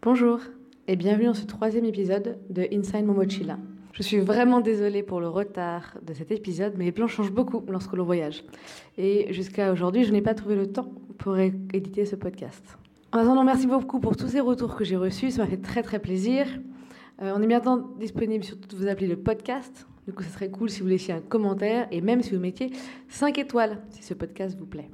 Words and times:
Bonjour 0.00 0.38
et 0.86 0.94
bienvenue 0.94 1.26
dans 1.26 1.34
ce 1.34 1.44
troisième 1.44 1.84
épisode 1.84 2.38
de 2.50 2.68
Inside 2.72 3.04
Momochila. 3.04 3.58
Je 3.92 4.04
suis 4.04 4.20
vraiment 4.20 4.60
désolée 4.60 5.02
pour 5.02 5.20
le 5.20 5.28
retard 5.28 5.98
de 6.06 6.14
cet 6.14 6.30
épisode, 6.30 6.74
mais 6.78 6.84
les 6.84 6.92
plans 6.92 7.08
changent 7.08 7.32
beaucoup 7.32 7.64
lorsque 7.68 7.94
l'on 7.94 8.04
voyage. 8.04 8.44
Et 8.96 9.32
jusqu'à 9.32 9.72
aujourd'hui, 9.72 10.04
je 10.04 10.12
n'ai 10.12 10.22
pas 10.22 10.34
trouvé 10.34 10.54
le 10.54 10.70
temps 10.70 10.92
pour 11.18 11.36
éditer 11.36 12.04
ce 12.04 12.14
podcast. 12.14 12.78
En 13.10 13.18
attendant, 13.18 13.42
merci 13.42 13.66
beaucoup 13.66 13.98
pour 13.98 14.16
tous 14.16 14.28
ces 14.28 14.38
retours 14.38 14.76
que 14.76 14.84
j'ai 14.84 14.96
reçus, 14.96 15.32
ça 15.32 15.42
m'a 15.42 15.48
fait 15.48 15.60
très 15.60 15.82
très 15.82 15.98
plaisir. 15.98 16.46
Euh, 17.20 17.32
on 17.36 17.42
est 17.42 17.48
bientôt 17.48 17.92
disponible 17.98 18.44
sur 18.44 18.56
toutes 18.56 18.74
vos 18.74 18.86
applis 18.86 19.08
de 19.08 19.16
podcast. 19.16 19.88
Du 20.06 20.12
coup, 20.12 20.22
ce 20.22 20.30
serait 20.30 20.48
cool 20.48 20.70
si 20.70 20.80
vous 20.80 20.86
laissiez 20.86 21.14
un 21.14 21.20
commentaire 21.20 21.88
et 21.90 22.02
même 22.02 22.22
si 22.22 22.36
vous 22.36 22.40
mettiez 22.40 22.70
5 23.08 23.36
étoiles 23.38 23.82
si 23.90 24.04
ce 24.04 24.14
podcast 24.14 24.56
vous 24.56 24.66
plaît. 24.66 24.90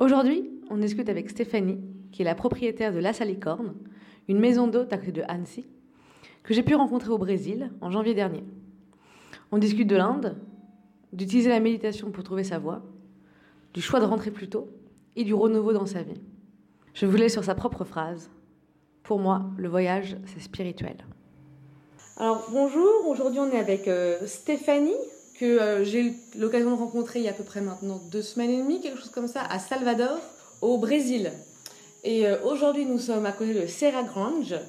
Aujourd'hui, 0.00 0.50
on 0.68 0.78
discute 0.78 1.08
avec 1.08 1.30
Stéphanie, 1.30 1.78
qui 2.14 2.22
est 2.22 2.24
la 2.24 2.36
propriétaire 2.36 2.92
de 2.92 3.00
La 3.00 3.12
Salicorne, 3.12 3.74
une 4.28 4.38
maison 4.38 4.68
d'hôte 4.68 4.92
à 4.92 4.98
côté 4.98 5.10
de 5.10 5.22
Annecy, 5.26 5.66
que 6.44 6.54
j'ai 6.54 6.62
pu 6.62 6.76
rencontrer 6.76 7.10
au 7.10 7.18
Brésil 7.18 7.72
en 7.80 7.90
janvier 7.90 8.14
dernier. 8.14 8.44
On 9.50 9.58
discute 9.58 9.88
de 9.88 9.96
l'Inde, 9.96 10.36
d'utiliser 11.12 11.48
la 11.48 11.58
méditation 11.58 12.12
pour 12.12 12.22
trouver 12.22 12.44
sa 12.44 12.60
voie, 12.60 12.82
du 13.72 13.82
choix 13.82 13.98
de 13.98 14.04
rentrer 14.04 14.30
plus 14.30 14.48
tôt 14.48 14.68
et 15.16 15.24
du 15.24 15.34
renouveau 15.34 15.72
dans 15.72 15.86
sa 15.86 16.04
vie. 16.04 16.20
Je 16.92 17.04
vous 17.04 17.16
laisse 17.16 17.32
sur 17.32 17.42
sa 17.42 17.56
propre 17.56 17.82
phrase. 17.82 18.30
Pour 19.02 19.18
moi, 19.18 19.50
le 19.56 19.68
voyage, 19.68 20.16
c'est 20.26 20.40
spirituel. 20.40 20.98
Alors 22.16 22.46
bonjour, 22.52 23.08
aujourd'hui 23.08 23.40
on 23.40 23.50
est 23.50 23.58
avec 23.58 23.88
euh, 23.88 24.24
Stéphanie, 24.24 24.92
que 25.40 25.44
euh, 25.44 25.82
j'ai 25.82 26.00
eu 26.00 26.12
l'occasion 26.38 26.70
de 26.70 26.76
rencontrer 26.76 27.18
il 27.18 27.24
y 27.24 27.28
a 27.28 27.32
à 27.32 27.34
peu 27.34 27.42
près 27.42 27.60
maintenant 27.60 28.00
deux 28.12 28.22
semaines 28.22 28.50
et 28.50 28.62
demie, 28.62 28.80
quelque 28.80 29.00
chose 29.00 29.10
comme 29.10 29.26
ça, 29.26 29.42
à 29.50 29.58
Salvador, 29.58 30.20
au 30.62 30.78
Brésil. 30.78 31.32
Et 32.04 32.26
euh, 32.26 32.36
aujourd'hui 32.44 32.84
nous 32.84 32.98
sommes 32.98 33.24
à 33.24 33.32
côté 33.32 33.54
de 33.54 33.66
Serra 33.66 34.02
Grande, 34.02 34.60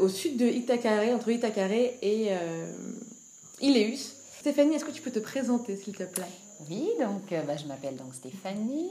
au 0.00 0.08
sud 0.08 0.36
de 0.36 0.46
Itacaré, 0.46 1.12
entre 1.12 1.30
Itacaré 1.30 1.98
et 2.00 2.28
Ileus. 3.60 4.14
Stéphanie, 4.38 4.76
est-ce 4.76 4.84
que 4.84 4.92
tu 4.92 5.02
peux 5.02 5.10
te 5.10 5.18
présenter 5.18 5.74
s'il 5.76 5.96
te 5.96 6.04
plaît? 6.04 6.22
Oui, 6.70 6.88
donc 7.00 7.22
bah, 7.30 7.56
je 7.56 7.66
m'appelle 7.66 7.96
donc 7.96 8.14
Stéphanie, 8.14 8.90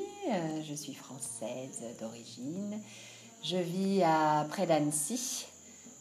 je 0.67 0.73
suis 0.73 0.93
française 0.93 1.81
d'origine. 2.01 2.81
Je 3.41 3.55
vis 3.55 4.03
à 4.03 4.45
près 4.49 4.65
d'Annecy, 4.65 5.45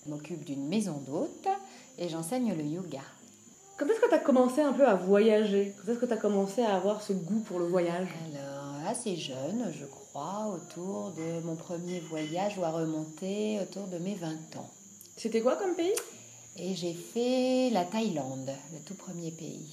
je 0.04 0.10
m'occupe 0.10 0.44
d'une 0.44 0.66
maison 0.66 1.00
d'hôtes 1.06 1.48
et 1.98 2.08
j'enseigne 2.08 2.52
le 2.56 2.64
yoga. 2.64 3.02
Quand 3.78 3.86
est-ce 3.86 4.00
que 4.00 4.08
tu 4.08 4.14
as 4.14 4.18
commencé 4.18 4.60
un 4.60 4.72
peu 4.72 4.88
à 4.88 4.94
voyager? 4.94 5.72
Quand 5.76 5.92
est-ce 5.92 6.00
que 6.00 6.06
tu 6.06 6.14
as 6.14 6.16
commencé 6.16 6.62
à 6.62 6.74
avoir 6.74 7.00
ce 7.00 7.12
goût 7.12 7.40
pour 7.40 7.60
le 7.60 7.66
voyage? 7.66 8.08
Alors, 8.32 8.88
assez 8.88 9.14
jeune, 9.14 9.72
je 9.78 9.84
crois, 9.84 10.03
autour 10.14 11.12
de 11.16 11.44
mon 11.44 11.56
premier 11.56 12.00
voyage 12.00 12.56
ou 12.58 12.64
à 12.64 12.70
remonter 12.70 13.58
autour 13.60 13.88
de 13.88 13.98
mes 13.98 14.14
20 14.14 14.28
ans. 14.56 14.70
C'était 15.16 15.40
quoi 15.40 15.56
comme 15.56 15.74
pays? 15.74 15.92
Et 16.56 16.74
j'ai 16.74 16.94
fait 16.94 17.70
la 17.72 17.84
Thaïlande, 17.84 18.50
le 18.72 18.78
tout 18.86 18.94
premier 18.94 19.32
pays. 19.32 19.66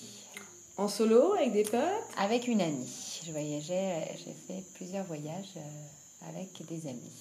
En 0.77 0.87
solo, 0.87 1.33
avec 1.33 1.53
des 1.53 1.63
potes? 1.63 1.81
Avec 2.17 2.47
une 2.47 2.61
amie. 2.61 3.21
Je 3.23 3.31
voyageais, 3.31 4.17
j'ai 4.17 4.33
fait 4.47 4.63
plusieurs 4.73 5.05
voyages 5.05 5.53
euh, 5.57 6.29
avec 6.29 6.49
des 6.67 6.89
amis. 6.89 7.11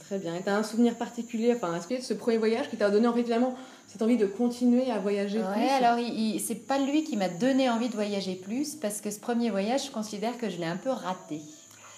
Très 0.00 0.18
bien. 0.18 0.36
Et 0.36 0.42
tu 0.42 0.48
as 0.48 0.56
un 0.56 0.62
souvenir 0.62 0.96
particulier 0.96 1.52
enfin, 1.54 1.76
Est-ce 1.76 1.86
que 1.86 2.00
ce 2.00 2.14
premier 2.14 2.38
voyage 2.38 2.70
qui 2.70 2.78
t'a 2.78 2.88
donné 2.88 3.08
en 3.08 3.12
fait, 3.12 3.24
finalement 3.24 3.54
cette 3.88 4.02
envie 4.02 4.16
de 4.16 4.26
continuer 4.26 4.90
à 4.90 5.00
voyager 5.00 5.40
ouais, 5.40 5.68
alors 5.68 5.98
il, 5.98 6.40
c'est 6.40 6.54
pas 6.54 6.78
lui 6.78 7.02
qui 7.02 7.16
m'a 7.16 7.28
donné 7.28 7.68
envie 7.68 7.88
de 7.88 7.94
voyager 7.94 8.36
plus 8.36 8.76
parce 8.76 9.00
que 9.00 9.10
ce 9.10 9.18
premier 9.18 9.50
voyage, 9.50 9.86
je 9.86 9.90
considère 9.90 10.38
que 10.38 10.48
je 10.48 10.58
l'ai 10.58 10.66
un 10.66 10.76
peu 10.76 10.90
raté. 10.90 11.40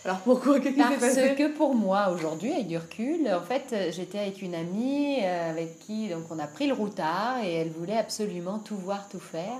Alors 0.05 0.19
pourquoi? 0.19 0.59
Qu'est-ce 0.59 0.75
qui 0.75 0.83
s'est 0.83 0.99
passé? 0.99 1.27
Parce 1.27 1.39
que 1.39 1.57
pour 1.57 1.75
moi, 1.75 2.11
aujourd'hui, 2.11 2.53
avec 2.53 2.67
du 2.67 2.77
recul, 2.77 3.29
en 3.33 3.43
fait, 3.43 3.93
j'étais 3.93 4.19
avec 4.19 4.43
une 4.43 4.55
amie 4.55 5.19
euh, 5.23 5.51
avec 5.51 5.79
qui 5.79 6.09
donc 6.09 6.25
on 6.31 6.39
a 6.39 6.47
pris 6.47 6.67
le 6.67 6.75
routard 6.75 7.43
et 7.43 7.55
elle 7.55 7.71
voulait 7.71 7.97
absolument 7.97 8.59
tout 8.59 8.77
voir, 8.77 9.09
tout 9.09 9.21
faire. 9.21 9.59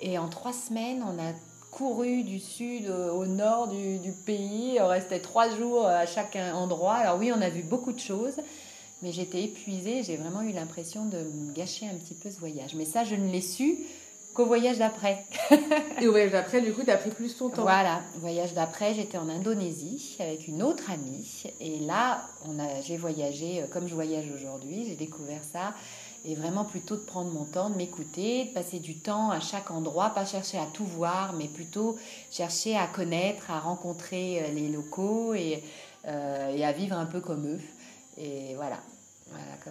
Et 0.00 0.18
en 0.18 0.28
trois 0.28 0.52
semaines, 0.52 1.04
on 1.06 1.18
a 1.20 1.32
couru 1.70 2.22
du 2.22 2.38
sud 2.38 2.88
au 2.88 3.26
nord 3.26 3.68
du, 3.68 4.12
pays. 4.24 4.78
On 4.80 4.86
restait 4.86 5.18
trois 5.18 5.48
jours 5.50 5.86
à 5.86 6.06
chaque 6.06 6.36
endroit. 6.54 6.94
Alors 6.94 7.18
oui, 7.18 7.32
on 7.34 7.40
a 7.42 7.48
vu 7.48 7.62
beaucoup 7.62 7.92
de 7.92 7.98
choses, 7.98 8.36
mais 9.02 9.12
j'étais 9.12 9.42
épuisée. 9.42 10.02
J'ai 10.02 10.16
vraiment 10.16 10.42
eu 10.42 10.52
l'impression 10.52 11.04
de 11.04 11.18
me 11.18 11.52
gâcher 11.52 11.86
un 11.86 11.94
petit 11.94 12.14
peu 12.14 12.30
ce 12.30 12.38
voyage. 12.38 12.74
Mais 12.74 12.84
ça, 12.84 13.04
je 13.04 13.16
ne 13.16 13.30
l'ai 13.30 13.40
su 13.40 13.76
qu'au 14.34 14.46
voyage 14.46 14.78
d'après. 14.78 15.24
Et 16.00 16.06
au 16.08 16.10
voyage 16.10 16.32
d'après, 16.32 16.60
du 16.60 16.72
coup, 16.72 16.82
tu 16.82 16.90
as 16.90 16.96
pris 16.96 17.10
plus 17.10 17.36
ton 17.36 17.48
temps. 17.48 17.62
Voilà, 17.62 18.02
voyage 18.16 18.52
d'après, 18.52 18.94
j'étais 18.94 19.16
en 19.16 19.28
Indonésie 19.28 20.16
avec 20.20 20.48
une 20.48 20.62
autre 20.62 20.90
amie. 20.90 21.44
Et 21.60 21.78
là, 21.78 22.22
j'ai 22.82 22.96
voyagé 22.96 23.62
euh, 23.62 23.66
comme 23.72 23.88
je 23.88 23.94
voyage 23.94 24.26
aujourd'hui. 24.34 24.86
J'ai 24.88 24.96
découvert 24.96 25.42
ça 25.42 25.74
et 26.24 26.34
vraiment 26.34 26.64
plutôt 26.64 26.96
de 26.96 27.02
prendre 27.02 27.30
mon 27.30 27.44
temps, 27.44 27.70
de 27.70 27.76
m'écouter, 27.76 28.46
de 28.46 28.50
passer 28.50 28.78
du 28.78 28.96
temps 28.96 29.30
à 29.30 29.40
chaque 29.40 29.70
endroit, 29.70 30.10
pas 30.10 30.24
chercher 30.24 30.58
à 30.58 30.66
tout 30.66 30.86
voir, 30.86 31.34
mais 31.34 31.48
plutôt 31.48 31.98
chercher 32.30 32.76
à 32.76 32.86
connaître, 32.86 33.50
à 33.50 33.60
rencontrer 33.60 34.42
euh, 34.42 34.48
les 34.52 34.68
locaux 34.68 35.34
et, 35.34 35.62
euh, 36.06 36.54
et 36.54 36.64
à 36.64 36.72
vivre 36.72 36.96
un 36.96 37.06
peu 37.06 37.20
comme 37.20 37.46
eux. 37.46 37.60
Et 38.16 38.54
voilà. 38.56 38.78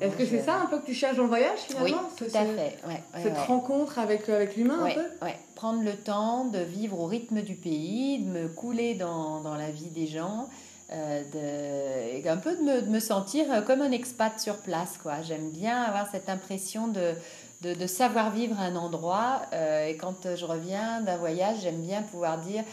Est-ce 0.02 0.16
que 0.16 0.26
c'est 0.26 0.42
ça 0.42 0.56
un 0.56 0.66
peu 0.66 0.80
que 0.80 0.86
tu 0.86 0.94
cherches 0.94 1.18
dans 1.18 1.24
le 1.24 1.30
voyage 1.30 1.60
finalement 1.60 2.02
Oui, 2.10 2.16
tout 2.18 2.36
à 2.36 2.46
fait. 2.46 2.78
cette 3.22 3.38
rencontre 3.38 4.00
avec, 4.00 4.28
euh, 4.28 4.36
avec 4.36 4.56
l'humain 4.56 4.86
un 4.86 4.94
peu. 4.94 5.06
Prendre 5.56 5.84
le 5.84 5.94
temps 5.94 6.46
de 6.46 6.60
vivre 6.60 7.00
au 7.00 7.06
rythme 7.06 7.42
du 7.42 7.56
pays, 7.56 8.20
de 8.20 8.30
me 8.30 8.48
couler 8.48 8.96
dans, 8.96 9.42
dans 9.42 9.56
la 9.56 9.70
vie 9.70 9.90
des 9.90 10.08
gens 10.08 10.50
euh, 10.92 11.24
de, 12.22 12.28
un 12.28 12.38
peu 12.38 12.56
de 12.56 12.90
me, 12.90 13.00
sentir 13.00 13.64
comme 13.66 13.82
un 13.82 13.92
expat 13.92 14.40
sur 14.40 14.58
place. 14.58 14.98
quoi. 15.02 15.22
J'aime 15.22 15.50
bien 15.52 15.82
avoir 15.84 16.10
cette 16.12 16.28
impression 16.28 16.88
de, 16.88 17.14
de, 17.62 17.88
savoir 17.88 18.32
vivre 18.32 18.60
un 18.60 18.76
endroit. 18.76 19.44
Euh, 19.54 19.88
et 19.88 19.96
quand 19.96 20.36
je 20.36 20.46
reviens 20.46 21.02
d'un 21.02 21.18
voyage, 21.18 21.58
j'aime 21.64 21.82
bien 21.82 22.02
pouvoir 22.02 22.40
dire, 22.40 22.64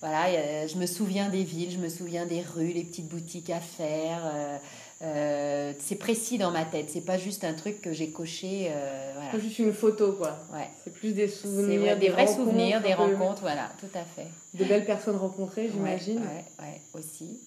voilà, 0.00 0.66
je 0.66 0.76
me 0.76 0.86
souviens 0.86 1.28
des 1.28 1.42
villes, 1.42 1.72
je 1.72 1.78
me 1.78 1.88
souviens 1.88 2.26
des 2.26 2.42
rues, 2.42 2.72
les 2.72 2.84
petites 2.84 3.08
boutiques 3.08 3.50
à 3.50 3.60
faire. 3.60 4.20
Euh, 4.24 4.58
c'est 5.00 5.96
précis 5.98 6.38
dans 6.38 6.50
ma 6.50 6.64
tête, 6.64 6.90
c'est 6.90 7.00
pas 7.00 7.18
juste 7.18 7.44
un 7.44 7.54
truc 7.54 7.80
que 7.80 7.92
j'ai 7.92 8.10
coché. 8.10 8.70
voilà. 9.14 9.30
C'est 9.32 9.40
juste 9.40 9.58
une 9.58 9.72
photo, 9.72 10.12
quoi. 10.12 10.38
Ouais. 10.52 10.68
C'est 10.84 10.92
plus 10.92 11.12
des 11.12 11.28
souvenirs, 11.28 11.98
des, 11.98 12.08
vrais 12.08 12.26
souvenirs, 12.26 12.80
des 12.80 12.94
rencontres, 12.94 13.42
voilà, 13.42 13.70
tout 13.78 13.98
à 13.98 14.04
fait. 14.04 14.28
De 14.54 14.64
belles 14.64 14.86
personnes 14.86 15.16
rencontrées, 15.16 15.70
j'imagine. 15.72 16.18
Ouais, 16.18 16.44
ouais, 16.60 16.80
aussi. 16.94 17.38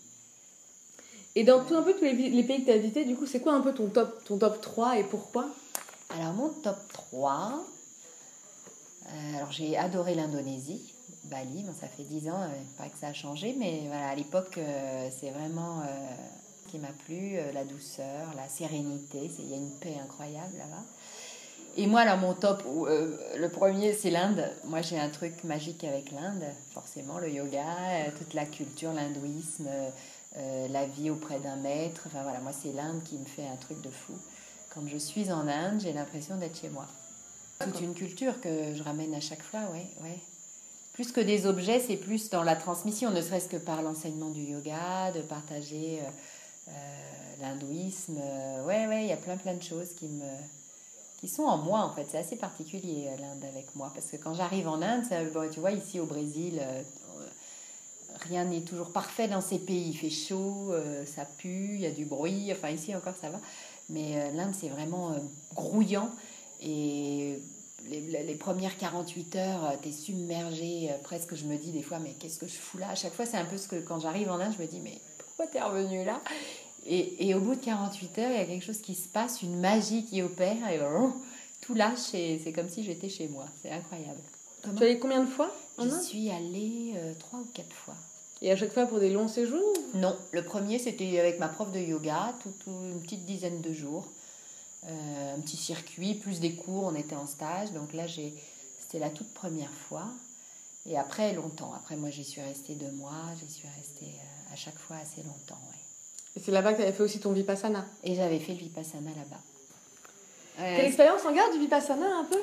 Et 1.35 1.43
dans 1.43 1.63
tout 1.63 1.75
un 1.75 1.83
peu 1.83 1.93
tous 1.93 2.03
les, 2.03 2.43
pays 2.43 2.61
que 2.61 2.65
tu 2.65 2.71
as 2.71 2.77
visités, 2.77 3.05
du 3.05 3.15
coup, 3.15 3.25
c'est 3.25 3.39
quoi 3.39 3.53
un 3.53 3.61
peu 3.61 3.73
ton 3.73 3.87
top, 3.87 4.23
ton 4.25 4.37
top 4.37 4.61
3 4.61 4.99
et 4.99 5.03
pourquoi? 5.03 5.47
Alors, 6.09 6.33
mon 6.33 6.49
top 6.49 6.77
3, 6.91 7.63
euh, 9.05 9.37
alors 9.37 9.51
j'ai 9.51 9.77
adoré 9.77 10.15
l'Indonésie, 10.15 10.93
Bali, 11.25 11.63
bon, 11.63 11.73
ça 11.79 11.87
fait 11.87 12.03
10 12.03 12.29
ans, 12.29 12.41
il 12.59 12.77
paraît 12.77 12.89
que 12.89 12.97
ça 12.97 13.07
a 13.07 13.13
changé, 13.13 13.55
mais 13.57 13.83
voilà, 13.85 14.09
à 14.09 14.15
l'époque, 14.15 14.57
euh, 14.57 15.09
c'est 15.19 15.29
vraiment 15.29 15.83
qui 16.69 16.77
m'a 16.77 16.93
plu, 17.05 17.37
euh, 17.37 17.51
la 17.53 17.63
douceur, 17.63 18.33
la 18.35 18.47
sérénité, 18.47 19.31
il 19.39 19.49
y 19.49 19.53
a 19.53 19.57
une 19.57 19.71
paix 19.79 19.95
incroyable 20.03 20.57
là-bas. 20.57 20.83
Et 21.77 21.87
moi, 21.87 22.01
alors, 22.01 22.17
mon 22.17 22.33
top, 22.33 22.63
le 22.65 23.47
premier, 23.47 23.93
c'est 23.93 24.09
l'Inde. 24.09 24.43
Moi, 24.65 24.81
j'ai 24.81 24.99
un 24.99 25.09
truc 25.09 25.43
magique 25.43 25.83
avec 25.83 26.11
l'Inde, 26.11 26.43
forcément, 26.73 27.19
le 27.19 27.29
yoga, 27.29 28.11
toute 28.17 28.33
la 28.33 28.45
culture, 28.45 28.91
l'hindouisme, 28.91 29.69
euh, 30.37 30.67
la 30.67 30.85
vie 30.85 31.09
auprès 31.09 31.39
d'un 31.39 31.55
maître. 31.55 32.03
Enfin 32.05 32.21
voilà, 32.21 32.39
moi 32.39 32.51
c'est 32.53 32.71
l'Inde 32.71 33.01
qui 33.03 33.17
me 33.17 33.25
fait 33.25 33.47
un 33.47 33.55
truc 33.55 33.81
de 33.81 33.89
fou. 33.89 34.13
Quand 34.73 34.87
je 34.87 34.97
suis 34.97 35.31
en 35.31 35.47
Inde, 35.47 35.81
j'ai 35.81 35.91
l'impression 35.91 36.35
d'être 36.35 36.59
chez 36.59 36.69
moi. 36.69 36.85
Toute 37.59 37.81
une 37.81 37.95
culture 37.95 38.39
que 38.39 38.75
je 38.75 38.83
ramène 38.83 39.13
à 39.15 39.19
chaque 39.19 39.41
fois, 39.41 39.61
ouais, 39.73 39.87
ouais. 40.01 40.19
Plus 40.93 41.11
que 41.11 41.19
des 41.19 41.45
objets, 41.45 41.79
c'est 41.79 41.97
plus 41.97 42.29
dans 42.29 42.43
la 42.43 42.55
transmission, 42.55 43.09
ne 43.09 43.21
serait-ce 43.21 43.49
que 43.49 43.57
par 43.57 43.81
l'enseignement 43.81 44.29
du 44.29 44.43
yoga, 44.43 45.11
de 45.11 45.21
partager 45.21 45.99
euh, 46.01 46.03
euh, 46.03 46.11
l'hindouisme. 47.41 48.17
ouais, 48.65 48.87
ouais, 48.87 49.03
il 49.03 49.07
y 49.07 49.13
a 49.13 49.17
plein 49.17 49.37
plein 49.37 49.53
de 49.53 49.63
choses 49.63 49.93
qui 49.97 50.07
me 50.07 50.29
qui 51.19 51.27
sont 51.27 51.43
en 51.43 51.57
moi 51.57 51.79
en 51.79 51.93
fait. 51.93 52.05
C'est 52.09 52.17
assez 52.17 52.35
particulier 52.35 53.09
l'Inde 53.19 53.43
avec 53.51 53.75
moi 53.75 53.91
parce 53.93 54.07
que 54.07 54.17
quand 54.17 54.33
j'arrive 54.33 54.67
en 54.67 54.81
Inde, 54.81 55.05
tu 55.51 55.59
vois 55.59 55.71
ici 55.71 55.99
au 55.99 56.05
Brésil, 56.05 56.61
rien 58.27 58.45
n'est 58.45 58.61
toujours 58.61 58.91
parfait 58.91 59.27
dans 59.27 59.41
ces 59.41 59.59
pays. 59.59 59.89
Il 59.89 59.97
fait 59.97 60.09
chaud, 60.09 60.71
euh, 60.71 61.05
ça 61.05 61.25
pue, 61.25 61.75
il 61.75 61.81
y 61.81 61.85
a 61.85 61.91
du 61.91 62.05
bruit. 62.05 62.51
Enfin, 62.51 62.69
ici 62.69 62.95
encore, 62.95 63.15
ça 63.19 63.29
va. 63.29 63.39
Mais 63.89 64.13
euh, 64.15 64.31
l'Inde, 64.31 64.53
c'est 64.59 64.69
vraiment 64.69 65.11
euh, 65.11 65.19
grouillant. 65.53 66.09
Et 66.61 67.39
les, 67.89 68.35
premières 68.35 68.77
48 68.77 69.35
heures, 69.37 69.73
tu 69.81 69.89
es 69.89 69.91
submergé. 69.91 70.91
presque, 71.03 71.35
je 71.35 71.45
me 71.45 71.57
dis 71.57 71.71
des 71.71 71.81
fois, 71.81 71.99
mais 71.99 72.11
qu'est-ce 72.19 72.37
que 72.37 72.47
je 72.47 72.55
fous 72.55 72.77
là? 72.77 72.89
À 72.89 72.95
chaque 72.95 73.13
fois, 73.13 73.25
c'est 73.25 73.37
un 73.37 73.45
peu 73.45 73.57
ce 73.57 73.67
que 73.67 73.77
quand 73.77 73.99
j'arrive 73.99 74.29
en 74.29 74.39
Inde, 74.39 74.53
je 74.57 74.61
me 74.61 74.67
dis, 74.67 74.79
mais 74.81 74.99
pourquoi 75.39 75.47
t'es 75.47 75.65
revenu 75.65 76.03
là? 76.03 76.19
Et, 76.85 77.33
au 77.33 77.39
bout 77.39 77.55
de 77.55 77.63
48 77.63 78.19
heures, 78.19 78.31
il 78.31 78.37
y 78.37 78.41
a 78.41 78.45
quelque 78.45 78.65
chose 78.65 78.81
qui 78.81 78.95
se 78.95 79.07
passe, 79.07 79.41
une 79.41 79.57
magie 79.59 80.03
qui 80.03 80.21
opère. 80.21 80.69
Et 80.69 80.79
tout 81.61 81.73
lâche 81.75 82.13
et 82.13 82.41
c'est 82.43 82.51
comme 82.51 82.67
si 82.67 82.83
j'étais 82.83 83.09
chez 83.09 83.27
moi. 83.29 83.45
C'est 83.61 83.71
incroyable. 83.71 84.19
tu 84.63 84.69
es 84.69 84.85
allé 84.85 84.99
combien 84.99 85.23
de 85.23 85.29
fois 85.29 85.53
Je 85.77 85.87
suis 85.87 86.29
allée 86.29 86.93
trois 87.19 87.39
ou 87.39 87.47
quatre 87.53 87.71
fois. 87.71 87.95
Et 88.41 88.51
à 88.51 88.57
chaque 88.57 88.73
fois 88.73 88.85
pour 88.85 88.99
des 88.99 89.11
longs 89.11 89.27
séjours? 89.27 89.73
Non, 89.93 90.17
le 90.31 90.43
premier 90.43 90.79
c'était 90.79 91.19
avec 91.19 91.39
ma 91.39 91.47
prof 91.47 91.71
de 91.71 91.79
yoga, 91.79 92.33
tout, 92.41 92.53
tout- 92.63 92.71
une 92.71 93.01
petite 93.01 93.25
dizaine 93.25 93.61
de 93.61 93.71
jours. 93.73 94.07
Euh, 94.87 95.35
un 95.35 95.39
petit 95.41 95.57
circuit, 95.57 96.15
plus 96.15 96.39
des 96.39 96.53
cours, 96.53 96.83
on 96.85 96.95
était 96.95 97.15
en 97.15 97.27
stage. 97.27 97.71
Donc 97.73 97.93
là, 97.93 98.07
j'ai, 98.07 98.33
c'était 98.79 98.99
la 98.99 99.09
toute 99.09 99.33
première 99.33 99.73
fois. 99.73 100.07
Et 100.85 100.97
après, 100.97 101.33
longtemps. 101.33 101.73
Après, 101.75 101.97
moi, 101.97 102.09
j'y 102.09 102.23
suis 102.23 102.41
restée 102.41 102.75
deux 102.75 102.91
mois. 102.91 103.25
J'y 103.41 103.53
suis 103.53 103.67
restée 103.77 104.05
euh, 104.05 104.38
à 104.51 104.55
chaque 104.55 104.77
fois 104.77 104.97
assez 104.97 105.21
longtemps. 105.23 105.59
ouais. 105.69 105.77
Et 106.35 106.39
c'est 106.43 106.51
là-bas 106.51 106.73
que 106.73 106.77
tu 106.77 106.83
avais 106.83 106.91
fait 106.93 107.03
aussi 107.03 107.19
ton 107.19 107.31
Vipassana. 107.33 107.85
Et 108.03 108.15
j'avais 108.15 108.39
fait 108.39 108.53
le 108.53 108.59
Vipassana 108.59 109.09
là-bas. 109.09 109.41
Ouais, 110.59 110.75
Quelle 110.77 110.85
expérience 110.85 111.25
en 111.25 111.31
garde 111.33 111.53
du 111.53 111.59
Vipassana 111.59 112.05
un 112.05 112.25
peu? 112.25 112.39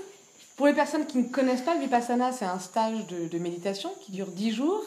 Pour 0.57 0.67
les 0.67 0.73
personnes 0.75 1.07
qui 1.07 1.19
ne 1.19 1.29
connaissent 1.29 1.63
pas 1.63 1.75
le 1.75 1.81
Vipassana, 1.81 2.33
c'est 2.33 2.45
un 2.47 2.59
stage 2.59 3.07
de, 3.07 3.29
de 3.29 3.39
méditation 3.39 3.91
qui 4.01 4.11
dure 4.13 4.29
10 4.29 4.53
jours 4.53 4.83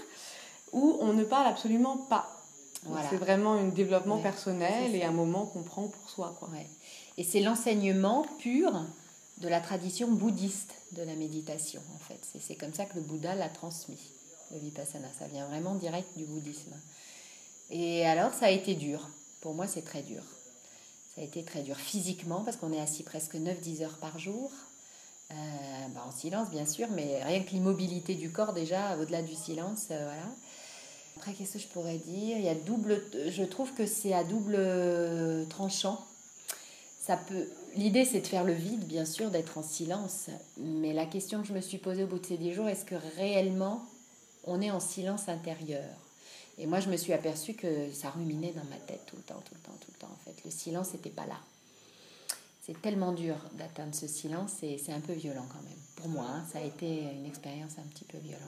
où 0.74 0.98
on 1.02 1.14
ne 1.14 1.24
parle 1.24 1.48
absolument 1.48 1.98
pas. 1.98 2.28
Voilà. 2.84 3.08
C'est 3.10 3.18
vraiment 3.18 3.54
un 3.54 3.66
développement 3.68 4.18
Ouais, 4.18 4.24
personnel 4.24 4.96
et 4.96 5.04
un 5.04 5.12
moment 5.12 5.46
qu'on 5.46 5.64
prend 5.64 5.88
pour 5.88 6.10
soi. 6.10 6.36
Quoi. 6.40 6.50
Ouais. 6.50 6.68
Et 7.18 7.24
c'est 7.24 7.40
l'enseignement 7.42 8.26
pur 8.40 8.72
de 9.38 9.48
la 9.48 9.62
tradition 9.62 10.08
bouddhiste 10.10 10.74
de 10.94 11.04
la 11.04 11.14
méditation, 11.16 11.82
en 11.96 12.00
fait. 12.00 12.20
C'est 12.42 12.56
comme 12.56 12.74
ça 12.74 12.86
que 12.86 12.96
le 12.96 13.02
Bouddha 13.02 13.36
l'a 13.36 13.50
transmis, 13.50 14.00
le 14.52 14.60
vipassana. 14.60 15.08
Ça 15.18 15.28
vient 15.28 15.46
vraiment 15.48 15.76
direct 15.76 16.08
du 16.18 16.26
bouddhisme. 16.26 16.74
Et 17.72 18.06
alors, 18.06 18.34
ça 18.34 18.48
a 18.48 18.50
été 18.50 18.76
dur. 18.76 19.08
Pour 19.42 19.54
moi, 19.54 19.68
c'est 19.68 19.84
très 19.84 20.02
dur. 20.02 20.24
Ça 21.16 21.22
a 21.22 21.24
été 21.24 21.44
très 21.44 21.62
dur 21.62 21.78
physiquement, 21.78 22.44
parce 22.44 22.58
qu'on 22.58 22.74
est 22.74 22.80
assis 22.80 23.04
presque 23.04 23.36
9-10 23.36 23.84
heures 23.84 23.98
par 23.98 24.18
jour. 24.18 24.52
Euh, 25.32 25.36
bah, 25.94 26.04
en 26.08 26.12
silence, 26.12 26.50
bien 26.50 26.66
sûr, 26.66 26.88
mais 26.92 27.24
rien 27.24 27.44
que 27.44 27.52
l'immobilité 27.52 28.16
du 28.16 28.32
corps, 28.32 28.54
déjà, 28.54 28.98
au-delà 28.98 29.22
du 29.22 29.36
silence, 29.36 29.88
euh, 29.92 30.04
voilà. 30.04 30.36
Après, 31.18 31.34
qu'est-ce 31.34 31.54
que 31.54 31.60
je 31.60 31.68
pourrais 31.68 31.98
dire? 31.98 32.38
Il 32.38 32.44
y 32.44 32.50
a 32.50 32.56
double, 32.56 33.04
Je 33.30 33.44
trouve 33.44 33.74
que 33.74 33.86
c'est 33.86 34.14
à 34.14 34.24
double 34.24 34.58
tranchant. 35.50 36.04
Ça 37.02 37.18
peut. 37.18 37.48
L'idée, 37.76 38.06
c'est 38.06 38.22
de 38.22 38.28
faire 38.28 38.44
le 38.44 38.54
vide, 38.54 38.86
bien 38.86 39.06
sûr, 39.06 39.30
d'être 39.30 39.58
en 39.58 39.64
silence. 39.64 40.28
Mais 40.58 40.94
la 40.94 41.06
question 41.06 41.42
que 41.42 41.48
je 41.48 41.54
me 41.54 41.62
suis 41.62 41.78
posée 41.78 42.04
au 42.04 42.08
bout 42.08 42.20
de 42.20 42.26
ces 42.26 42.38
10 42.38 42.54
jours, 42.54 42.70
est-ce 42.70 42.86
que 42.86 42.96
réellement 43.18 43.84
on 44.46 44.62
est 44.62 44.72
en 44.72 44.80
silence 44.80 45.28
intérieur? 45.28 46.09
Et 46.60 46.66
moi, 46.68 46.80
je 46.82 46.90
me 46.90 46.98
suis 46.98 47.14
aperçue 47.14 47.54
que 47.54 47.90
ça 47.94 48.10
ruminait 48.10 48.52
dans 48.52 48.66
ma 48.70 48.76
tête 48.86 49.02
tout 49.08 49.16
le 49.16 49.22
temps, 49.24 49.42
tout 49.46 49.56
le 49.56 49.62
temps, 49.62 49.78
tout 49.80 49.92
le 49.94 49.98
temps. 50.00 50.12
En 50.14 50.24
fait, 50.26 50.36
le 50.44 50.52
silence 50.52 50.94
n'était 50.94 51.10
pas 51.10 51.26
là. 51.26 51.38
C'est 52.62 52.80
tellement 52.82 53.14
dur 53.14 53.36
d'atteindre 53.54 53.96
ce 53.96 54.08
silence 54.08 54.52
et 54.62 54.78
c'est 54.78 54.92
un 54.94 55.00
peu 55.00 55.14
violent 55.14 55.46
quand 55.52 55.64
même. 55.64 55.78
Pour 55.96 56.08
moi, 56.10 56.26
hein, 56.30 56.44
ça 56.52 56.60
a 56.60 56.62
été 56.64 57.04
une 57.16 57.26
expérience 57.26 57.72
un 57.80 57.88
petit 57.90 58.04
peu 58.04 58.18
violente. 58.20 58.44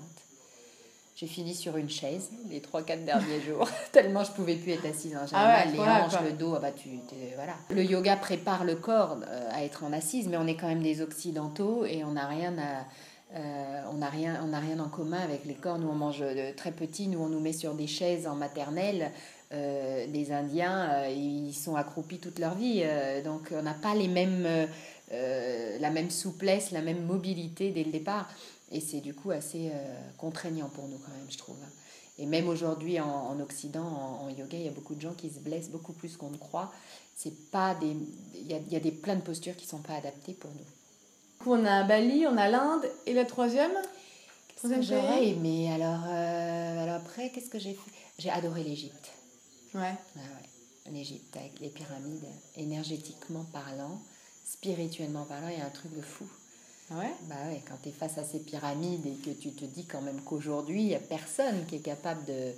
J'ai 1.15 1.27
fini 1.27 1.53
sur 1.55 1.77
une 1.77 1.89
chaise 1.89 2.29
les 2.49 2.59
3-4 2.61 3.05
derniers 3.05 3.41
jours, 3.47 3.67
tellement 3.91 4.23
je 4.23 4.31
pouvais 4.31 4.55
plus 4.55 4.71
être 4.73 4.85
assise. 4.85 5.15
hein. 5.15 5.25
J'avais 5.29 5.43
Ah 5.43 5.65
ouais, 5.65 5.71
les 5.71 5.77
voilà, 5.77 6.05
hanches, 6.05 6.11
quoi. 6.11 6.21
le 6.21 6.33
dos, 6.33 6.53
ah 6.55 6.59
bah 6.59 6.71
tu, 6.71 6.89
voilà. 7.35 7.55
Le 7.69 7.83
yoga 7.83 8.15
prépare 8.17 8.63
le 8.63 8.75
corps 8.75 9.17
euh, 9.27 9.49
à 9.51 9.63
être 9.63 9.83
en 9.83 9.93
assise, 9.93 10.27
mais 10.27 10.37
on 10.37 10.47
est 10.47 10.55
quand 10.55 10.67
même 10.67 10.83
des 10.83 11.01
occidentaux 11.01 11.85
et 11.85 12.03
on 12.03 12.11
n'a 12.11 12.27
rien 12.27 12.57
à, 12.57 12.85
euh, 13.35 13.83
on 13.91 13.97
n'a 13.97 14.09
rien, 14.09 14.43
on 14.43 14.59
rien 14.59 14.79
en 14.79 14.89
commun 14.89 15.19
avec 15.19 15.45
les 15.45 15.53
corps. 15.53 15.79
Nous, 15.79 15.87
on 15.87 15.95
mange 15.95 16.19
de 16.19 16.55
très 16.55 16.71
petits, 16.71 17.07
nous, 17.07 17.19
on 17.19 17.29
nous 17.29 17.39
met 17.39 17.53
sur 17.53 17.73
des 17.73 17.87
chaises 17.87 18.27
en 18.27 18.35
maternelle. 18.35 19.11
Euh, 19.53 20.05
les 20.07 20.31
Indiens, 20.31 20.89
euh, 20.91 21.09
ils 21.09 21.53
sont 21.53 21.75
accroupis 21.75 22.19
toute 22.19 22.39
leur 22.39 22.55
vie, 22.55 22.81
euh, 22.83 23.21
donc 23.21 23.49
on 23.51 23.61
n'a 23.61 23.73
pas 23.73 23.93
les 23.95 24.07
mêmes, 24.07 24.45
euh, 24.45 24.65
euh, 25.11 25.77
la 25.79 25.89
même 25.89 26.09
souplesse, 26.09 26.71
la 26.71 26.81
même 26.81 27.05
mobilité 27.05 27.71
dès 27.71 27.83
le 27.83 27.91
départ. 27.91 28.29
Et 28.71 28.79
c'est 28.79 29.01
du 29.01 29.13
coup 29.13 29.31
assez 29.31 29.69
euh, 29.73 29.95
contraignant 30.17 30.69
pour 30.69 30.87
nous 30.87 30.97
quand 30.99 31.11
même, 31.11 31.29
je 31.29 31.37
trouve. 31.37 31.57
Et 32.17 32.25
même 32.25 32.47
aujourd'hui 32.47 32.99
en, 33.01 33.09
en 33.09 33.39
Occident, 33.41 33.83
en, 34.21 34.29
yoga, 34.29 34.57
il 34.57 34.63
y 34.63 34.67
a 34.69 34.71
beaucoup 34.71 34.95
de 34.95 35.01
gens 35.01 35.13
qui 35.13 35.29
se 35.29 35.39
blessent 35.39 35.69
beaucoup 35.69 35.93
plus 35.93 36.15
qu'on 36.15 36.29
ne 36.29 36.37
croit. 36.37 36.71
C'est 37.15 37.51
pas 37.51 37.75
des, 37.75 37.95
il 38.35 38.47
y 38.47 38.53
a, 38.53 38.59
y 38.69 38.75
a 38.77 38.79
des 38.79 38.91
plein 38.91 39.15
de 39.15 39.21
postures 39.21 39.57
qui 39.57 39.67
sont 39.67 39.79
pas 39.79 39.95
adaptées 39.95 40.33
pour 40.33 40.51
nous. 40.51 40.80
On 41.45 41.65
a 41.65 41.83
Bali, 41.83 42.25
on 42.27 42.37
a 42.37 42.49
l'Inde 42.49 42.85
et 43.05 43.13
la 43.13 43.25
troisième 43.25 43.71
que 44.61 44.81
j'aurais 44.81 45.27
aimé 45.27 45.71
alors, 45.73 46.03
euh, 46.07 46.83
alors 46.83 46.95
après, 46.95 47.29
qu'est-ce 47.31 47.49
que 47.49 47.57
j'ai 47.57 47.73
fait? 47.73 47.91
J'ai 48.19 48.29
adoré 48.29 48.63
l'Égypte. 48.63 49.11
Ouais. 49.73 49.95
Ah 50.15 50.19
ouais. 50.19 50.91
L'Égypte 50.91 51.35
avec 51.35 51.59
les 51.59 51.69
pyramides, 51.69 52.25
énergétiquement 52.57 53.45
parlant, 53.51 53.99
spirituellement 54.45 55.23
parlant, 55.25 55.47
il 55.47 55.57
y 55.57 55.61
a 55.61 55.65
un 55.65 55.69
truc 55.69 55.95
de 55.95 56.01
fou. 56.01 56.25
Ah 56.91 56.99
ouais? 56.99 57.11
Bah 57.23 57.35
ouais, 57.47 57.61
quand 57.67 57.75
tu 57.81 57.89
es 57.89 57.91
face 57.91 58.17
à 58.17 58.23
ces 58.23 58.39
pyramides 58.39 59.05
et 59.07 59.15
que 59.25 59.31
tu 59.31 59.51
te 59.51 59.65
dis 59.65 59.85
quand 59.85 60.01
même 60.01 60.21
qu'aujourd'hui, 60.21 60.81
il 60.81 60.87
n'y 60.87 60.95
a 60.95 60.99
personne 60.99 61.65
qui 61.65 61.77
est 61.77 61.79
capable 61.79 62.23
de, 62.25 62.51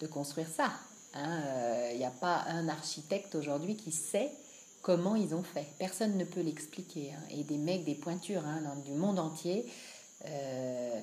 de 0.00 0.06
construire 0.06 0.48
ça. 0.54 0.70
hein. 1.14 1.40
Euh, 1.46 1.90
Il 1.94 1.98
n'y 1.98 2.04
a 2.04 2.10
pas 2.10 2.44
un 2.46 2.68
architecte 2.68 3.34
aujourd'hui 3.34 3.76
qui 3.76 3.90
sait 3.90 4.30
comment 4.82 5.14
ils 5.16 5.34
ont 5.34 5.42
fait. 5.42 5.66
Personne 5.78 6.16
ne 6.16 6.24
peut 6.24 6.40
l'expliquer. 6.40 7.12
hein. 7.12 7.22
Et 7.30 7.44
des 7.44 7.58
mecs, 7.58 7.84
des 7.84 7.94
pointures 7.94 8.44
hein, 8.46 8.62
dans, 8.62 8.76
du 8.80 8.92
monde 8.92 9.18
entier, 9.18 9.66
euh, 10.26 11.00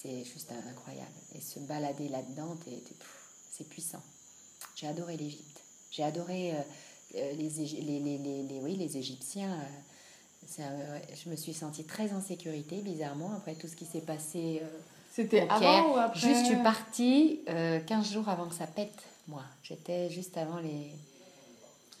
c'est 0.00 0.24
juste 0.24 0.50
incroyable. 0.68 1.10
Et 1.34 1.40
se 1.40 1.58
balader 1.60 2.08
là-dedans, 2.08 2.56
c'est 3.52 3.68
puissant. 3.68 4.02
J'ai 4.76 4.88
adoré 4.88 5.16
l'Égypte. 5.16 5.60
J'ai 5.90 6.02
adoré 6.04 6.52
euh, 6.52 6.60
euh, 7.16 7.32
les, 7.34 7.48
les, 7.48 8.00
les, 8.00 8.18
les, 8.18 8.42
les- 8.42 8.60
oui, 8.60 8.76
les 8.76 8.96
Égyptiens. 8.96 9.52
un- 9.52 10.64
je 11.14 11.30
me 11.30 11.36
suis 11.36 11.54
sentie 11.54 11.84
très 11.84 12.12
en 12.12 12.20
sécurité, 12.20 12.76
bizarrement, 12.82 13.32
après 13.36 13.54
tout 13.54 13.68
ce 13.68 13.76
qui 13.76 13.86
s'est 13.86 14.00
passé. 14.00 14.60
euh, 14.62 14.66
C'était 15.10 15.46
avant 15.48 15.94
ou 15.94 15.96
après? 15.96 16.18
Juste, 16.20 16.40
je 16.40 16.44
suis 16.46 16.62
partie 16.62 17.40
euh, 17.48 17.80
15 17.80 18.12
jours 18.12 18.28
avant 18.28 18.48
que 18.48 18.54
ça 18.54 18.66
pète, 18.66 18.92
moi. 19.28 19.42
J'étais 19.62 20.10
juste 20.10 20.36
avant 20.36 20.58
les. 20.58 20.90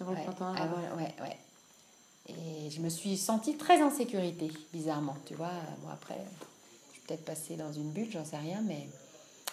Avant 0.00 0.10
le 0.12 0.16
ouais, 0.18 0.24
printemps 0.24 0.46
arabe. 0.46 0.70
avant- 0.74 0.96
ouais, 0.96 1.14
ouais. 1.20 1.36
Et 2.28 2.70
je 2.70 2.80
me 2.80 2.88
suis 2.88 3.16
sentie 3.16 3.56
très 3.56 3.82
en 3.82 3.90
sécurité, 3.90 4.50
bizarrement. 4.72 5.16
Tu 5.26 5.34
vois, 5.34 5.50
bon, 5.82 5.88
après, 5.92 6.16
je 6.88 6.92
suis 6.92 7.00
peut-être 7.06 7.24
passée 7.24 7.56
dans 7.56 7.72
une 7.72 7.90
bulle, 7.90 8.10
j'en 8.10 8.24
sais 8.24 8.38
rien, 8.38 8.62
mais 8.62 8.88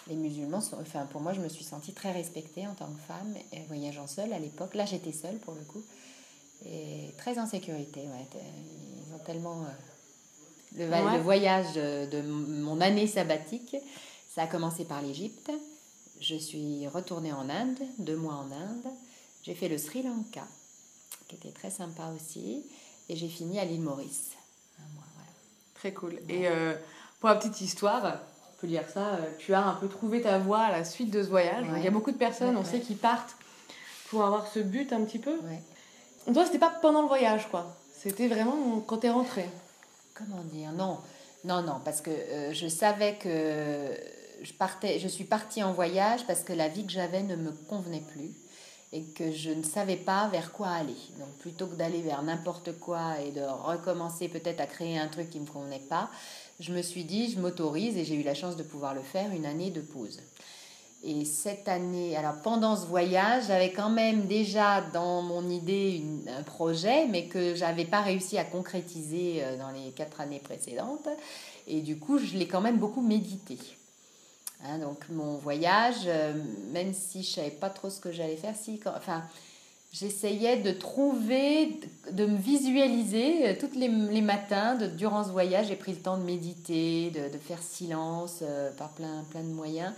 les 0.08 0.14
musulmans, 0.16 0.60
sont, 0.60 0.78
enfin, 0.80 1.06
pour 1.06 1.20
moi, 1.20 1.32
je 1.34 1.40
me 1.40 1.48
suis 1.48 1.64
sentie 1.64 1.92
très 1.92 2.12
respectée 2.12 2.66
en 2.66 2.74
tant 2.74 2.86
que 2.86 3.00
femme, 3.06 3.34
et 3.52 3.60
voyageant 3.68 4.06
seule 4.06 4.32
à 4.32 4.38
l'époque. 4.38 4.74
Là, 4.74 4.84
j'étais 4.86 5.12
seule 5.12 5.36
pour 5.38 5.54
le 5.54 5.60
coup. 5.62 5.82
Et 6.64 7.12
très 7.18 7.38
en 7.38 7.46
sécurité, 7.46 8.00
ouais. 8.00 8.40
Ils 9.08 9.14
ont 9.14 9.18
tellement. 9.18 9.62
euh, 9.62 9.66
le, 10.78 10.88
Ouais. 10.88 11.16
le 11.18 11.22
voyage 11.22 11.74
de, 11.74 12.06
de 12.10 12.22
mon 12.22 12.80
année 12.80 13.06
sabbatique, 13.06 13.76
ça 14.34 14.44
a 14.44 14.46
commencé 14.46 14.84
par 14.86 15.02
l'Égypte. 15.02 15.50
Je 16.20 16.36
suis 16.36 16.88
retournée 16.88 17.32
en 17.32 17.50
Inde, 17.50 17.78
deux 17.98 18.16
mois 18.16 18.34
en 18.34 18.50
Inde. 18.50 18.86
J'ai 19.42 19.54
fait 19.54 19.68
le 19.68 19.78
Sri 19.78 20.02
Lanka, 20.02 20.46
qui 21.28 21.36
était 21.36 21.50
très 21.50 21.70
sympa 21.70 22.12
aussi. 22.14 22.64
Et 23.08 23.16
j'ai 23.16 23.28
fini 23.28 23.58
à 23.58 23.64
l'île 23.64 23.80
Maurice. 23.80 24.30
Un 24.78 24.94
mois, 24.94 25.04
voilà. 25.16 25.30
Très 25.74 25.92
cool. 25.92 26.18
Et 26.28 26.48
euh, 26.48 26.74
pour 27.20 27.28
la 27.28 27.34
petite 27.34 27.60
histoire, 27.60 28.04
on 28.04 28.60
peut 28.60 28.68
lire 28.68 28.88
ça, 28.88 29.14
euh, 29.14 29.30
tu 29.38 29.52
as 29.52 29.64
un 29.64 29.74
peu 29.74 29.88
trouvé 29.88 30.22
ta 30.22 30.38
voie 30.38 30.60
à 30.60 30.70
la 30.70 30.84
suite 30.84 31.10
de 31.10 31.22
ce 31.22 31.28
voyage. 31.28 31.68
Ouais. 31.68 31.78
Il 31.78 31.84
y 31.84 31.88
a 31.88 31.90
beaucoup 31.90 32.12
de 32.12 32.16
personnes, 32.16 32.54
Ouais, 32.54 32.62
on 32.62 32.64
sait, 32.64 32.80
qui 32.80 32.94
partent 32.94 33.34
pour 34.10 34.24
avoir 34.24 34.46
ce 34.46 34.60
but 34.60 34.92
un 34.92 35.04
petit 35.04 35.18
peu. 35.18 35.36
Toi, 36.32 36.46
c'était 36.46 36.58
pas 36.60 36.70
pendant 36.70 37.02
le 37.02 37.08
voyage, 37.08 37.48
quoi. 37.50 37.76
C'était 37.92 38.28
vraiment 38.28 38.80
quand 38.80 38.98
t'es 38.98 39.10
rentré. 39.10 39.48
Comment 40.14 40.42
dire? 40.44 40.70
Non, 40.72 40.98
non, 41.44 41.62
non, 41.62 41.80
parce 41.84 42.00
que 42.00 42.10
euh, 42.10 42.52
je 42.52 42.68
savais 42.68 43.16
que 43.16 43.96
je 44.42 44.52
partais, 44.52 45.00
je 45.00 45.08
suis 45.08 45.24
partie 45.24 45.62
en 45.62 45.72
voyage 45.72 46.26
parce 46.26 46.42
que 46.42 46.52
la 46.52 46.68
vie 46.68 46.84
que 46.86 46.92
j'avais 46.92 47.22
ne 47.22 47.34
me 47.34 47.50
convenait 47.68 48.02
plus 48.12 48.30
et 48.92 49.02
que 49.02 49.32
je 49.32 49.50
ne 49.50 49.62
savais 49.62 49.96
pas 49.96 50.28
vers 50.28 50.52
quoi 50.52 50.68
aller. 50.68 50.96
Donc 51.18 51.30
plutôt 51.38 51.66
que 51.66 51.74
d'aller 51.74 52.02
vers 52.02 52.22
n'importe 52.22 52.78
quoi 52.78 53.20
et 53.20 53.30
de 53.30 53.40
recommencer 53.40 54.28
peut-être 54.28 54.60
à 54.60 54.66
créer 54.66 54.98
un 54.98 55.08
truc 55.08 55.30
qui 55.30 55.38
ne 55.38 55.44
me 55.44 55.50
convenait 55.50 55.82
pas, 55.88 56.10
je 56.60 56.72
me 56.72 56.82
suis 56.82 57.04
dit, 57.04 57.30
je 57.30 57.40
m'autorise 57.40 57.96
et 57.96 58.04
j'ai 58.04 58.14
eu 58.14 58.22
la 58.22 58.34
chance 58.34 58.56
de 58.56 58.62
pouvoir 58.62 58.94
le 58.94 59.00
faire, 59.00 59.30
une 59.32 59.46
année 59.46 59.70
de 59.70 59.80
pause. 59.80 60.20
Et 61.04 61.24
cette 61.24 61.66
année, 61.66 62.16
alors 62.16 62.40
pendant 62.42 62.76
ce 62.76 62.86
voyage, 62.86 63.44
j'avais 63.48 63.72
quand 63.72 63.90
même 63.90 64.26
déjà 64.26 64.82
dans 64.92 65.20
mon 65.22 65.48
idée 65.50 66.04
un 66.28 66.44
projet, 66.44 67.06
mais 67.06 67.26
que 67.26 67.56
j'avais 67.56 67.86
pas 67.86 68.02
réussi 68.02 68.38
à 68.38 68.44
concrétiser 68.44 69.42
euh, 69.42 69.58
dans 69.58 69.70
les 69.70 69.90
quatre 69.90 70.20
années 70.20 70.38
précédentes. 70.38 71.08
Et 71.66 71.80
du 71.80 71.98
coup, 71.98 72.18
je 72.18 72.36
l'ai 72.36 72.46
quand 72.46 72.60
même 72.60 72.78
beaucoup 72.78 73.00
médité. 73.00 73.58
Hein, 74.64 74.78
donc 74.78 75.08
mon 75.10 75.36
voyage, 75.38 76.04
euh, 76.06 76.34
même 76.72 76.94
si 76.94 77.22
je 77.22 77.30
savais 77.30 77.50
pas 77.50 77.70
trop 77.70 77.90
ce 77.90 77.98
que 78.00 78.12
j'allais 78.12 78.36
faire, 78.36 78.54
si, 78.54 78.78
quand- 78.78 78.94
enfin, 78.96 79.24
j'essayais 79.92 80.56
de 80.58 80.70
trouver, 80.70 81.80
de 82.12 82.26
me 82.26 82.36
visualiser 82.36 83.48
euh, 83.48 83.54
tous 83.58 83.76
les, 83.76 83.88
matins 84.20 84.76
de, 84.76 84.86
durant 84.86 85.24
ce 85.24 85.30
voyage. 85.30 85.66
J'ai 85.68 85.76
pris 85.76 85.92
le 85.92 85.98
temps 85.98 86.16
de 86.16 86.22
méditer, 86.22 87.10
de, 87.10 87.32
de 87.32 87.38
faire 87.38 87.60
silence 87.62 88.38
euh, 88.42 88.70
par 88.76 88.90
plein, 88.90 89.24
plein 89.30 89.42
de 89.42 89.52
moyens. 89.52 89.92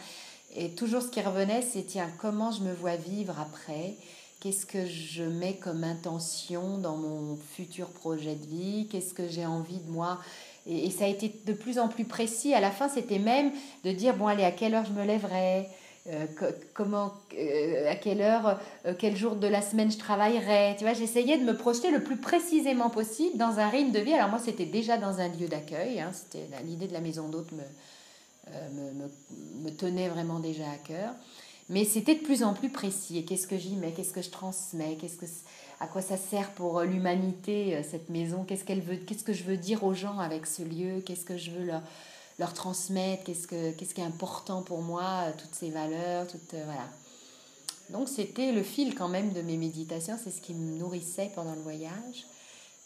Et 0.56 0.70
toujours 0.70 1.02
ce 1.02 1.08
qui 1.08 1.20
revenait, 1.20 1.62
c'est 1.62 1.82
tiens, 1.82 2.08
comment 2.18 2.50
je 2.50 2.62
me 2.62 2.72
vois 2.72 2.96
vivre 2.96 3.38
après? 3.38 3.96
Qu'est-ce 4.40 4.66
que 4.66 4.86
je 4.86 5.24
mets 5.24 5.56
comme 5.56 5.84
intention 5.84 6.78
dans 6.78 6.96
mon 6.96 7.36
futur 7.56 7.88
projet 7.88 8.34
de 8.34 8.46
vie? 8.46 8.86
Qu'est-ce 8.90 9.14
que 9.14 9.26
j'ai 9.28 9.46
envie 9.46 9.78
de 9.78 9.90
moi 9.90 10.20
et, 10.66 10.90
ça 10.90 11.04
a 11.04 11.08
été 11.08 11.32
de 11.46 11.52
plus 11.52 11.78
en 11.78 11.88
plus 11.88 12.04
précis. 12.04 12.54
À 12.54 12.60
la 12.60 12.70
fin, 12.70 12.88
c'était 12.88 13.18
même 13.18 13.52
de 13.84 13.92
dire 13.92 14.16
bon, 14.16 14.26
allez, 14.26 14.44
à 14.44 14.50
quelle 14.50 14.74
heure 14.74 14.84
je 14.84 14.92
me 14.92 15.04
lèverai? 15.04 15.66
Euh, 16.06 16.26
comment, 16.74 17.14
euh, 17.34 17.90
à 17.90 17.94
quelle 17.94 18.20
heure, 18.20 18.60
quel 18.98 19.16
jour 19.16 19.36
de 19.36 19.46
la 19.46 19.62
semaine 19.62 19.90
je 19.90 19.96
travaillerais. 19.96 20.76
Tu 20.76 20.84
vois, 20.84 20.92
j'essayais 20.92 21.38
de 21.38 21.44
me 21.44 21.56
projeter 21.56 21.90
le 21.90 22.02
plus 22.02 22.18
précisément 22.18 22.90
possible 22.90 23.38
dans 23.38 23.58
un 23.58 23.68
rythme 23.68 23.92
de 23.92 24.00
vie. 24.00 24.12
Alors 24.12 24.28
moi, 24.28 24.38
c'était 24.38 24.66
déjà 24.66 24.98
dans 24.98 25.20
un 25.20 25.28
lieu 25.28 25.48
d'accueil. 25.48 26.00
Hein, 26.00 26.10
c'était 26.12 26.46
l'idée 26.64 26.88
de 26.88 26.92
la 26.92 27.00
maison 27.00 27.28
d'hôte 27.28 27.50
me, 27.52 27.62
me, 28.74 29.10
me, 29.62 29.70
tenait 29.70 30.08
vraiment 30.08 30.40
déjà 30.40 30.64
à 30.64 30.76
cœur. 30.76 31.14
Mais 31.70 31.86
c'était 31.86 32.16
de 32.16 32.20
plus 32.20 32.42
en 32.42 32.52
plus 32.52 32.68
précis. 32.68 33.18
Et 33.18 33.24
qu'est-ce 33.24 33.46
que 33.46 33.56
j'y 33.56 33.74
mets? 33.76 33.92
Qu'est-ce 33.92 34.12
que 34.12 34.20
je 34.20 34.30
transmets? 34.30 34.98
Qu'est-ce 35.00 35.16
que 35.16 35.26
à 35.80 35.86
quoi 35.86 36.02
ça 36.02 36.16
sert 36.16 36.50
pour 36.50 36.80
l'humanité 36.82 37.82
cette 37.82 38.08
maison? 38.08 38.44
Qu'est-ce 38.44 38.64
qu'elle 38.64 38.80
veut 38.80 38.96
Qu'est-ce 38.96 39.24
que 39.24 39.32
je 39.32 39.44
veux 39.44 39.56
dire 39.56 39.84
aux 39.84 39.94
gens 39.94 40.18
avec 40.18 40.46
ce 40.46 40.62
lieu? 40.62 41.00
Qu'est-ce 41.04 41.24
que 41.24 41.36
je 41.36 41.50
veux 41.50 41.70
leur 42.38 42.52
transmettre, 42.52 43.24
qu'est-ce, 43.24 43.46
que, 43.46 43.72
qu'est-ce 43.72 43.94
qui 43.94 44.00
est 44.00 44.04
important 44.04 44.62
pour 44.62 44.82
moi, 44.82 45.26
toutes 45.38 45.54
ces 45.54 45.70
valeurs, 45.70 46.26
toutes, 46.26 46.54
euh, 46.54 46.62
voilà. 46.64 46.88
Donc 47.90 48.08
c'était 48.08 48.52
le 48.52 48.62
fil 48.62 48.94
quand 48.94 49.08
même 49.08 49.32
de 49.32 49.42
mes 49.42 49.56
méditations, 49.56 50.18
c'est 50.22 50.30
ce 50.30 50.40
qui 50.40 50.54
me 50.54 50.78
nourrissait 50.78 51.30
pendant 51.34 51.54
le 51.54 51.60
voyage, 51.60 52.26